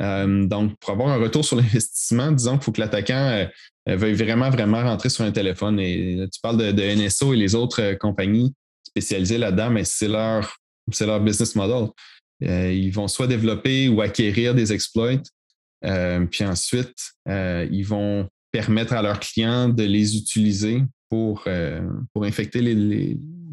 donc, 0.00 0.76
pour 0.80 0.90
avoir 0.90 1.10
un 1.10 1.16
retour 1.16 1.44
sur 1.44 1.56
l'investissement, 1.60 2.32
disons 2.32 2.52
qu'il 2.52 2.64
faut 2.64 2.72
que 2.72 2.80
l'attaquant 2.80 3.46
veuille 3.86 4.14
vraiment, 4.14 4.50
vraiment 4.50 4.82
rentrer 4.82 5.08
sur 5.08 5.24
un 5.24 5.32
téléphone. 5.32 5.78
Et 5.80 6.26
tu 6.32 6.40
parles 6.40 6.56
de, 6.56 6.94
NSO 6.94 7.34
et 7.34 7.36
les 7.36 7.54
autres 7.54 7.94
compagnies 7.94 8.54
spécialisées 8.86 9.38
là-dedans, 9.38 9.70
mais 9.70 9.84
c'est 9.84 10.08
leur, 10.08 10.56
c'est 10.90 11.06
leur 11.06 11.20
business 11.20 11.54
model. 11.54 11.88
ils 12.40 12.90
vont 12.90 13.08
soit 13.08 13.26
développer 13.26 13.88
ou 13.88 14.00
acquérir 14.00 14.54
des 14.54 14.72
exploits 14.72 15.20
euh, 15.84 16.24
puis 16.26 16.44
ensuite, 16.44 17.12
euh, 17.28 17.66
ils 17.70 17.84
vont 17.84 18.28
permettre 18.52 18.94
à 18.94 19.02
leurs 19.02 19.20
clients 19.20 19.68
de 19.68 19.82
les 19.82 20.16
utiliser 20.16 20.82
pour, 21.10 21.44
euh, 21.46 21.86
pour 22.12 22.24
infecter 22.24 22.60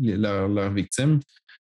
leurs, 0.01 0.71
victimes. 0.71 1.19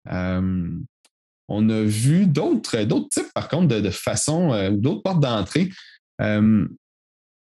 on 0.06 1.70
a 1.70 1.82
vu 1.82 2.26
d'autres, 2.26 2.76
types, 3.08 3.32
par 3.34 3.48
contre, 3.48 3.80
de, 3.80 3.90
façons, 3.90 4.70
d'autres 4.72 5.02
portes 5.02 5.20
d'entrée. 5.20 5.70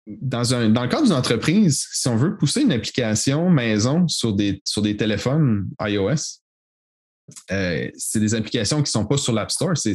Dans, 0.07 0.53
un, 0.53 0.69
dans 0.69 0.83
le 0.83 0.87
cadre 0.87 1.03
d'une 1.03 1.13
entreprise, 1.13 1.85
si 1.91 2.07
on 2.07 2.15
veut 2.15 2.37
pousser 2.37 2.61
une 2.61 2.71
application 2.71 3.49
maison 3.49 4.07
sur 4.07 4.33
des, 4.33 4.61
sur 4.63 4.81
des 4.81 4.95
téléphones 4.95 5.67
iOS, 5.81 6.39
euh, 7.51 7.89
c'est 7.97 8.19
des 8.19 8.35
applications 8.35 8.77
qui 8.77 8.83
ne 8.83 9.01
sont 9.01 9.05
pas 9.05 9.17
sur 9.17 9.33
l'App 9.33 9.51
Store, 9.51 9.75
c'est 9.75 9.93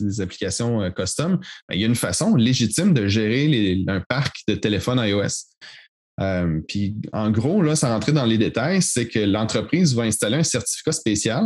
des 0.00 0.20
applications 0.20 0.82
euh, 0.82 0.90
custom. 0.90 1.38
Ben, 1.68 1.74
il 1.74 1.80
y 1.80 1.84
a 1.84 1.86
une 1.86 1.94
façon 1.94 2.34
légitime 2.34 2.92
de 2.92 3.08
gérer 3.08 3.84
un 3.88 4.00
parc 4.00 4.36
de 4.46 4.54
téléphones 4.54 4.98
iOS. 4.98 5.46
Euh, 6.20 6.60
puis 6.66 6.96
en 7.12 7.30
gros, 7.30 7.62
là, 7.62 7.76
sans 7.76 7.88
rentrer 7.88 8.12
dans 8.12 8.24
les 8.24 8.38
détails, 8.38 8.82
c'est 8.82 9.08
que 9.08 9.20
l'entreprise 9.20 9.94
va 9.94 10.02
installer 10.02 10.36
un 10.36 10.42
certificat 10.42 10.92
spécial 10.92 11.44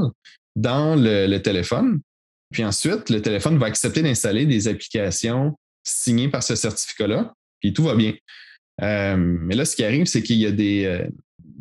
dans 0.56 0.96
le, 0.96 1.36
téléphone. 1.38 2.00
Puis 2.52 2.64
ensuite, 2.64 3.08
le 3.10 3.22
téléphone 3.22 3.58
va 3.58 3.66
accepter 3.66 4.02
d'installer 4.02 4.46
des 4.46 4.68
applications 4.68 5.56
signées 5.84 6.28
par 6.28 6.42
ce 6.42 6.54
certificat-là, 6.54 7.32
puis 7.62 7.72
tout 7.72 7.84
va 7.84 7.94
bien. 7.94 8.12
mais 8.80 9.54
là, 9.54 9.64
ce 9.64 9.76
qui 9.76 9.84
arrive, 9.84 10.06
c'est 10.06 10.22
qu'il 10.22 10.36
y 10.36 10.46
a 10.46 10.50
des, 10.50 11.06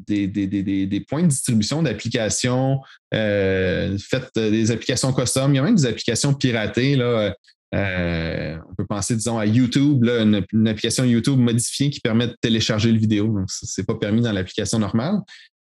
des, 0.07 1.05
points 1.07 1.23
de 1.23 1.27
distribution 1.27 1.83
d'applications, 1.83 2.79
euh, 3.13 3.97
faites 3.97 4.29
euh, 4.37 4.49
des 4.49 4.71
applications 4.71 5.13
custom. 5.13 5.53
Il 5.53 5.57
y 5.57 5.59
a 5.59 5.63
même 5.63 5.75
des 5.75 5.85
applications 5.85 6.33
piratées. 6.33 6.95
Là, 6.95 7.33
euh, 7.73 8.57
on 8.69 8.75
peut 8.75 8.85
penser, 8.85 9.15
disons, 9.15 9.37
à 9.37 9.45
YouTube, 9.45 10.03
une, 10.05 10.67
application 10.67 11.03
YouTube 11.03 11.39
modifiée 11.39 11.89
qui 11.89 11.99
permet 11.99 12.27
de 12.27 12.35
télécharger 12.41 12.91
le 12.91 12.99
vidéo. 12.99 13.27
Donc, 13.27 13.49
ce 13.49 13.79
n'est 13.79 13.85
pas 13.85 13.95
permis 13.95 14.21
dans 14.21 14.31
l'application 14.31 14.79
normale. 14.79 15.19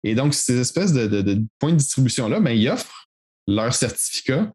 Et 0.05 0.15
donc, 0.15 0.35
ces 0.35 0.59
espèces 0.59 0.93
de, 0.93 1.43
points 1.59 1.73
de 1.73 1.77
distribution-là, 1.77 2.41
ben, 2.41 2.53
ils 2.53 2.69
offrent 2.69 3.09
leur 3.47 3.75
certificat. 3.75 4.53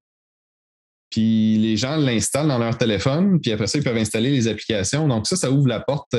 Puis 1.12 1.58
les 1.58 1.78
gens 1.78 1.98
l'installent 1.98 2.48
dans 2.48 2.58
leur 2.58 2.78
téléphone, 2.78 3.40
puis 3.40 3.52
après 3.52 3.68
ça, 3.68 3.78
ils 3.78 3.84
peuvent 3.84 3.98
installer 3.98 4.32
les 4.32 4.48
applications. 4.48 5.08
Donc, 5.08 5.28
ça, 5.28 5.36
ça 5.36 5.52
ouvre 5.52 5.68
la 5.68 5.82
porte 5.82 6.16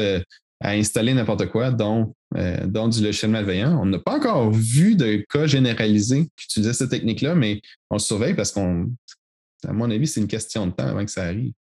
à 0.63 0.71
installer 0.71 1.13
n'importe 1.13 1.49
quoi, 1.49 1.71
dont, 1.71 2.15
euh, 2.37 2.67
dont 2.67 2.89
du 2.89 3.03
logiciel 3.03 3.31
malveillant. 3.31 3.79
On 3.81 3.87
n'a 3.87 3.99
pas 3.99 4.17
encore 4.17 4.51
vu 4.53 4.95
de 4.95 5.25
cas 5.29 5.47
généralisés 5.47 6.29
qui 6.37 6.45
utilisaient 6.45 6.73
cette 6.73 6.91
technique-là, 6.91 7.35
mais 7.35 7.61
on 7.91 7.97
le 7.97 8.01
surveille 8.01 8.35
parce 8.35 8.53
qu'on, 8.53 8.89
à 9.67 9.73
mon 9.73 9.91
avis, 9.91 10.07
c'est 10.07 10.21
une 10.21 10.29
question 10.29 10.67
de 10.67 10.73
temps 10.73 10.87
avant 10.87 11.05
que 11.05 11.11
ça 11.11 11.25
arrive. 11.25 11.53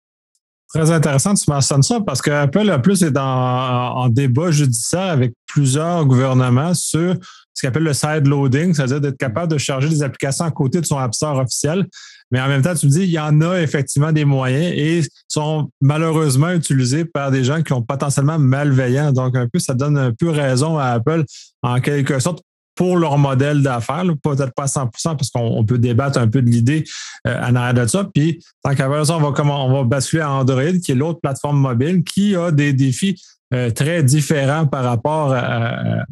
Très 0.72 0.90
intéressant, 0.92 1.34
tu 1.34 1.50
mentionnes 1.50 1.82
ça 1.82 2.00
parce 2.00 2.22
qu'Apple, 2.22 2.70
en 2.70 2.80
plus, 2.80 3.02
est 3.02 3.16
en, 3.16 4.08
débat 4.08 4.52
judiciaire 4.52 5.10
avec 5.10 5.32
plusieurs 5.46 6.06
gouvernements 6.06 6.74
sur 6.74 7.16
ce 7.54 7.62
qu'on 7.62 7.68
appelle 7.68 7.82
le 7.84 7.92
side 7.92 8.26
loading, 8.26 8.74
c'est-à-dire 8.74 9.00
d'être 9.00 9.16
capable 9.16 9.52
de 9.52 9.58
charger 9.58 9.88
des 9.88 10.02
applications 10.02 10.44
à 10.44 10.50
côté 10.50 10.80
de 10.80 10.86
son 10.86 10.98
App 10.98 11.14
Store 11.14 11.38
officiel. 11.38 11.86
Mais 12.30 12.40
en 12.40 12.48
même 12.48 12.62
temps, 12.62 12.74
tu 12.74 12.86
me 12.86 12.90
dis, 12.90 13.00
il 13.00 13.10
y 13.10 13.18
en 13.18 13.40
a 13.40 13.60
effectivement 13.60 14.12
des 14.12 14.24
moyens 14.24 14.72
et 14.76 15.02
sont 15.28 15.70
malheureusement 15.80 16.50
utilisés 16.50 17.04
par 17.04 17.30
des 17.30 17.42
gens 17.42 17.62
qui 17.62 17.70
sont 17.70 17.82
potentiellement 17.82 18.38
malveillants. 18.38 19.12
Donc, 19.12 19.36
un 19.36 19.48
peu, 19.48 19.58
ça 19.58 19.74
donne 19.74 19.98
un 19.98 20.12
peu 20.12 20.30
raison 20.30 20.78
à 20.78 20.86
Apple, 20.86 21.24
en 21.62 21.80
quelque 21.80 22.20
sorte, 22.20 22.42
pour 22.76 22.96
leur 22.96 23.18
modèle 23.18 23.62
d'affaires, 23.62 24.04
peut-être 24.22 24.54
pas 24.54 24.62
à 24.62 24.66
100% 24.66 24.88
parce 25.02 25.30
qu'on 25.30 25.64
peut 25.66 25.76
débattre 25.76 26.18
un 26.18 26.28
peu 26.28 26.40
de 26.40 26.48
l'idée 26.48 26.84
euh, 27.26 27.36
en 27.42 27.54
arrière 27.54 27.74
de 27.74 27.86
ça. 27.86 28.08
Puis, 28.14 28.42
tant 28.62 28.74
qu'à 28.74 29.04
ça, 29.04 29.16
on 29.16 29.30
va, 29.30 29.44
on 29.44 29.72
va 29.72 29.84
basculer 29.84 30.22
à 30.22 30.30
Android, 30.30 30.78
qui 30.82 30.92
est 30.92 30.94
l'autre 30.94 31.20
plateforme 31.20 31.58
mobile, 31.58 32.04
qui 32.04 32.34
a 32.36 32.50
des 32.50 32.72
défis 32.72 33.20
euh, 33.52 33.70
très 33.70 34.02
différents 34.02 34.66
par 34.66 34.84
rapport 34.84 35.34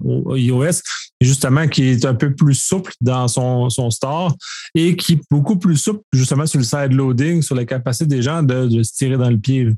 au 0.05 0.35
iOS, 0.35 0.83
justement, 1.21 1.69
qui 1.69 1.85
est 1.85 2.05
un 2.05 2.15
peu 2.15 2.35
plus 2.35 2.55
souple 2.55 2.93
dans 3.01 3.29
son, 3.29 3.71
son 3.71 3.91
store 3.91 4.35
et 4.75 4.97
qui 4.97 5.15
est 5.15 5.21
beaucoup 5.31 5.57
plus 5.57 5.77
souple, 5.77 6.03
justement, 6.13 6.47
sur 6.47 6.59
le 6.59 6.65
side 6.65 6.93
loading, 6.93 7.43
sur 7.43 7.55
la 7.55 7.65
capacité 7.65 8.07
des 8.07 8.23
gens 8.23 8.43
de, 8.43 8.83
se 8.83 8.93
tirer 8.93 9.17
dans 9.17 9.31
le 9.31 9.39
pied. 9.39 9.69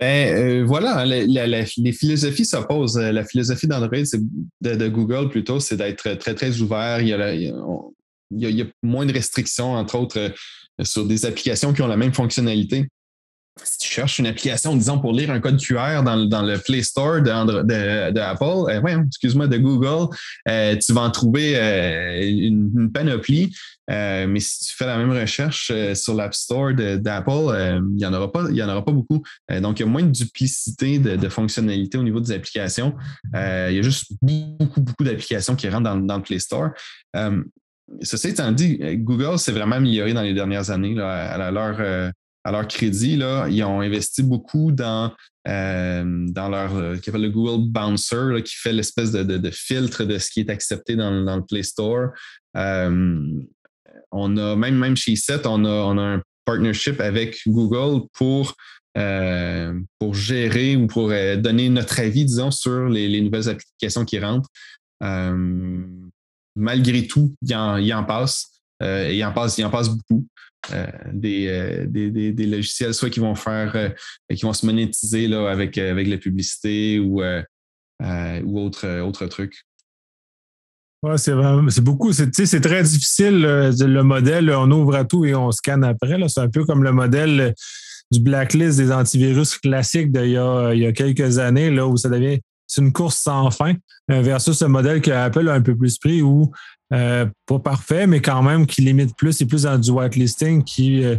Ben, 0.00 0.32
euh, 0.32 0.64
voilà, 0.64 1.04
les 1.04 1.92
philosophies 1.92 2.44
s'opposent. 2.44 2.98
La 2.98 3.24
philosophie 3.24 3.66
d'Android, 3.66 3.98
de, 4.60 4.74
de, 4.76 4.88
Google 4.88 5.28
plutôt, 5.28 5.58
c'est 5.58 5.76
d'être 5.76 6.14
très, 6.14 6.34
très 6.34 6.60
ouvert. 6.60 7.00
Il 7.00 7.08
y, 7.08 8.62
a, 8.62 8.66
moins 8.82 9.06
de 9.06 9.12
restrictions, 9.12 9.72
entre 9.72 9.96
autres, 9.96 10.18
euh, 10.18 10.84
sur 10.84 11.04
des 11.04 11.26
applications 11.26 11.72
qui 11.72 11.82
ont 11.82 11.88
la 11.88 11.96
même 11.96 12.14
fonctionnalité 12.14 12.86
si 13.64 13.78
tu 13.78 13.88
cherches 13.88 14.18
une 14.18 14.26
application, 14.26 14.76
disons, 14.76 14.98
pour 14.98 15.12
lire 15.12 15.30
un 15.30 15.40
code 15.40 15.60
QR 15.60 16.02
dans, 16.02 16.42
le 16.42 16.56
Play 16.58 16.82
Store 16.82 17.20
de, 17.20 18.10
de, 18.10 18.20
Apple, 18.20 18.70
euh, 18.70 19.04
excuse-moi, 19.06 19.46
de 19.46 19.58
Google, 19.58 20.14
euh, 20.48 20.76
tu 20.76 20.92
vas 20.92 21.02
en 21.02 21.10
trouver 21.10 21.56
euh, 21.56 22.20
une, 22.22 22.90
panoplie. 22.92 23.54
mais 23.88 24.40
si 24.40 24.66
tu 24.66 24.74
fais 24.76 24.86
la 24.86 24.96
même 24.96 25.10
recherche 25.10 25.72
sur 25.94 26.14
l'App 26.14 26.34
Store 26.34 26.74
d'Apple, 26.74 27.80
il 27.90 27.96
n'y 27.96 28.06
en 28.06 28.14
aura 28.14 28.30
pas, 28.30 28.44
en 28.44 28.68
aura 28.68 28.84
pas 28.84 28.92
beaucoup. 28.92 29.22
donc, 29.60 29.80
il 29.80 29.82
y 29.82 29.86
a 29.86 29.88
moins 29.88 30.02
de 30.02 30.10
duplicité 30.10 30.98
de, 30.98 31.28
fonctionnalités 31.28 31.98
au 31.98 32.02
niveau 32.02 32.20
des 32.20 32.32
applications. 32.32 32.94
il 33.34 33.74
y 33.74 33.78
a 33.78 33.82
juste 33.82 34.12
beaucoup, 34.22 34.80
beaucoup 34.80 35.04
d'applications 35.04 35.56
qui 35.56 35.68
rentrent 35.68 35.96
dans, 36.00 36.16
le 36.16 36.22
Play 36.22 36.38
Store. 36.38 36.70
Ceci 38.02 38.28
étant 38.28 38.52
dit, 38.52 38.78
Google 38.98 39.38
s'est 39.38 39.52
vraiment 39.52 39.76
amélioré 39.76 40.12
dans 40.12 40.22
les 40.22 40.34
dernières 40.34 40.70
années 40.70 40.98
à 41.00 41.50
leur 41.50 42.12
à 42.48 42.50
leur 42.50 42.66
crédit, 42.66 43.16
là, 43.16 43.46
ils 43.50 43.62
ont 43.62 43.82
investi 43.82 44.22
beaucoup 44.22 44.72
dans, 44.72 45.12
euh, 45.46 46.26
dans 46.30 46.48
leur 46.48 46.74
euh, 46.76 46.96
le 47.06 47.28
Google 47.28 47.68
Bouncer, 47.68 48.42
qui 48.42 48.54
fait 48.56 48.72
l'espèce 48.72 49.12
de, 49.12 49.50
filtre 49.50 50.04
de 50.04 50.16
ce 50.16 50.30
qui 50.30 50.40
est 50.40 50.48
accepté 50.48 50.96
dans, 50.96 51.10
le 51.10 51.44
Play 51.44 51.62
Store. 51.62 52.08
Euh, 52.56 53.42
on 54.10 54.36
a 54.38 54.56
même, 54.56 54.76
même 54.76 54.96
chez 54.96 55.14
SET, 55.14 55.42
on 55.44 55.66
a, 55.66 55.68
on 55.68 55.98
a 55.98 56.02
un 56.02 56.22
partnership 56.46 57.02
avec 57.02 57.38
Google 57.46 58.06
pour, 58.14 58.54
pour 59.98 60.14
gérer 60.14 60.74
ou 60.76 60.86
pour 60.86 61.10
donner 61.10 61.68
notre 61.68 62.00
avis, 62.00 62.24
disons, 62.24 62.50
sur 62.50 62.88
les, 62.88 63.20
nouvelles 63.20 63.50
applications 63.50 64.06
qui 64.06 64.18
rentrent. 64.18 64.48
malgré 66.56 67.06
tout, 67.06 67.34
il 67.42 67.54
en, 67.54 67.76
il 67.76 67.92
en 67.92 68.04
passe. 68.04 68.57
Il 68.80 69.24
en 69.24 69.32
passe, 69.32 69.58
en 69.58 69.70
passe 69.70 69.88
beaucoup. 69.88 70.26
Euh, 70.72 70.86
euh, 71.24 71.86
des, 71.86 72.32
des, 72.32 72.46
logiciels, 72.46 72.92
soit 72.92 73.08
qui 73.10 73.20
vont 73.20 73.34
faire, 73.34 73.74
euh, 73.74 73.88
qui 74.34 74.42
vont 74.42 74.52
se 74.52 74.66
monétiser 74.66 75.26
là, 75.26 75.50
avec, 75.50 75.78
avec 75.78 76.08
la 76.08 76.18
publicité 76.18 76.98
ou, 76.98 77.22
ou 77.22 78.60
autre, 78.60 79.00
autre 79.00 79.26
truc. 79.26 79.64
Ouais, 81.02 81.16
c'est 81.16 81.32
c'est 81.68 81.84
beaucoup. 81.84 82.12
C'est, 82.12 82.34
c'est 82.34 82.60
très 82.60 82.82
difficile. 82.82 83.40
Le, 83.40 84.02
modèle, 84.02 84.50
on 84.50 84.70
ouvre 84.70 84.96
à 84.96 85.04
tout 85.04 85.24
et 85.24 85.34
on 85.34 85.52
scanne 85.52 85.84
après. 85.84 86.18
C'est 86.28 86.40
un 86.40 86.50
peu 86.50 86.64
comme 86.64 86.82
le 86.82 86.92
modèle 86.92 87.54
du 88.10 88.20
blacklist 88.20 88.78
des 88.78 88.90
antivirus 88.90 89.56
classiques 89.58 90.10
d'il 90.10 90.30
y 90.30 90.36
a, 90.36 90.72
il 90.74 90.80
y 90.80 90.86
a 90.86 90.92
quelques 90.92 91.38
années, 91.38 91.70
là, 91.70 91.86
où 91.86 91.96
ça 91.96 92.08
devient 92.08 92.40
c'est 92.68 92.82
une 92.82 92.92
course 92.92 93.16
sans 93.16 93.50
fin, 93.50 93.74
versus 94.08 94.58
ce 94.58 94.64
modèle 94.64 95.00
que 95.00 95.10
Apple 95.10 95.48
a 95.48 95.54
un 95.54 95.60
peu 95.60 95.74
plus 95.74 95.98
pris 95.98 96.22
où 96.22 96.52
euh, 96.92 97.26
pas 97.46 97.58
parfait, 97.58 98.06
mais 98.06 98.20
quand 98.20 98.42
même 98.42 98.66
qui 98.66 98.80
limite 98.80 99.14
plus. 99.16 99.32
C'est 99.32 99.44
plus 99.44 99.62
dans 99.62 99.76
du 99.76 99.90
whitelisting 99.90 100.64
qui 100.64 101.04
euh, 101.04 101.16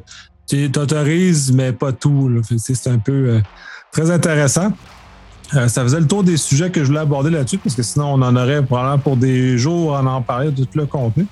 t'autorise, 0.71 1.51
mais 1.51 1.73
pas 1.73 1.91
tout. 1.91 2.41
C'est 2.57 2.87
un 2.87 2.97
peu 2.97 3.11
euh, 3.11 3.41
très 3.91 4.09
intéressant. 4.09 4.71
ça 5.51 5.83
faisait 5.83 5.99
le 5.99 6.07
tour 6.07 6.23
des 6.23 6.37
sujets 6.37 6.71
que 6.71 6.81
je 6.81 6.87
voulais 6.87 6.99
aborder 6.99 7.29
là-dessus, 7.29 7.59
parce 7.59 7.75
que 7.75 7.83
sinon, 7.83 8.13
on 8.13 8.21
en 8.21 8.35
aurait 8.35 8.63
probablement 8.63 8.97
pour 8.99 9.17
des 9.17 9.57
jours 9.57 9.95
à 9.95 10.01
en 10.01 10.21
parler 10.21 10.51
de 10.51 10.63
tout 10.63 10.77
le 10.77 10.85
contenu. 10.87 11.27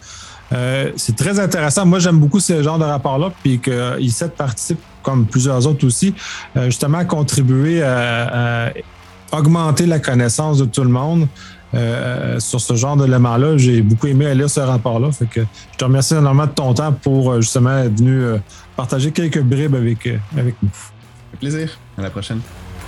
c'est 0.95 1.15
très 1.15 1.39
intéressant. 1.39 1.85
Moi, 1.85 1.99
j'aime 1.99 2.19
beaucoup 2.19 2.39
ce 2.39 2.61
genre 2.61 2.77
de 2.77 2.83
rapport-là, 2.83 3.31
puis 3.41 3.59
que 3.59 3.99
ICET 3.99 4.29
participe, 4.29 4.79
comme 5.01 5.25
plusieurs 5.25 5.65
autres 5.65 5.85
aussi, 5.85 6.13
justement 6.55 6.99
à 6.99 7.05
contribuer 7.05 7.81
à 7.81 8.71
augmenter 9.31 9.85
la 9.85 9.99
connaissance 9.99 10.57
de 10.59 10.65
tout 10.65 10.83
le 10.83 10.89
monde. 10.89 11.27
Euh, 11.73 12.39
sur 12.39 12.61
ce 12.61 12.75
genre 12.75 12.95
d'éléments-là. 12.95 13.57
J'ai 13.57 13.81
beaucoup 13.81 14.07
aimé 14.07 14.33
lire 14.33 14.49
ce 14.49 14.61
rapport-là. 14.61 15.11
Fait 15.11 15.25
que 15.25 15.41
je 15.73 15.77
te 15.77 15.83
remercie 15.83 16.13
énormément 16.13 16.45
de 16.45 16.51
ton 16.51 16.73
temps 16.73 16.93
pour 16.93 17.31
euh, 17.31 17.41
justement 17.41 17.77
être 17.79 17.97
venu 17.97 18.21
euh, 18.21 18.37
partager 18.77 19.11
quelques 19.11 19.41
bribes 19.41 19.75
avec, 19.75 20.07
avec 20.37 20.55
nous. 20.63 20.69
plaisir. 21.39 21.77
À 21.97 22.03
la 22.03 22.09
prochaine. 22.09 22.39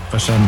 Prochaine. 0.09 0.41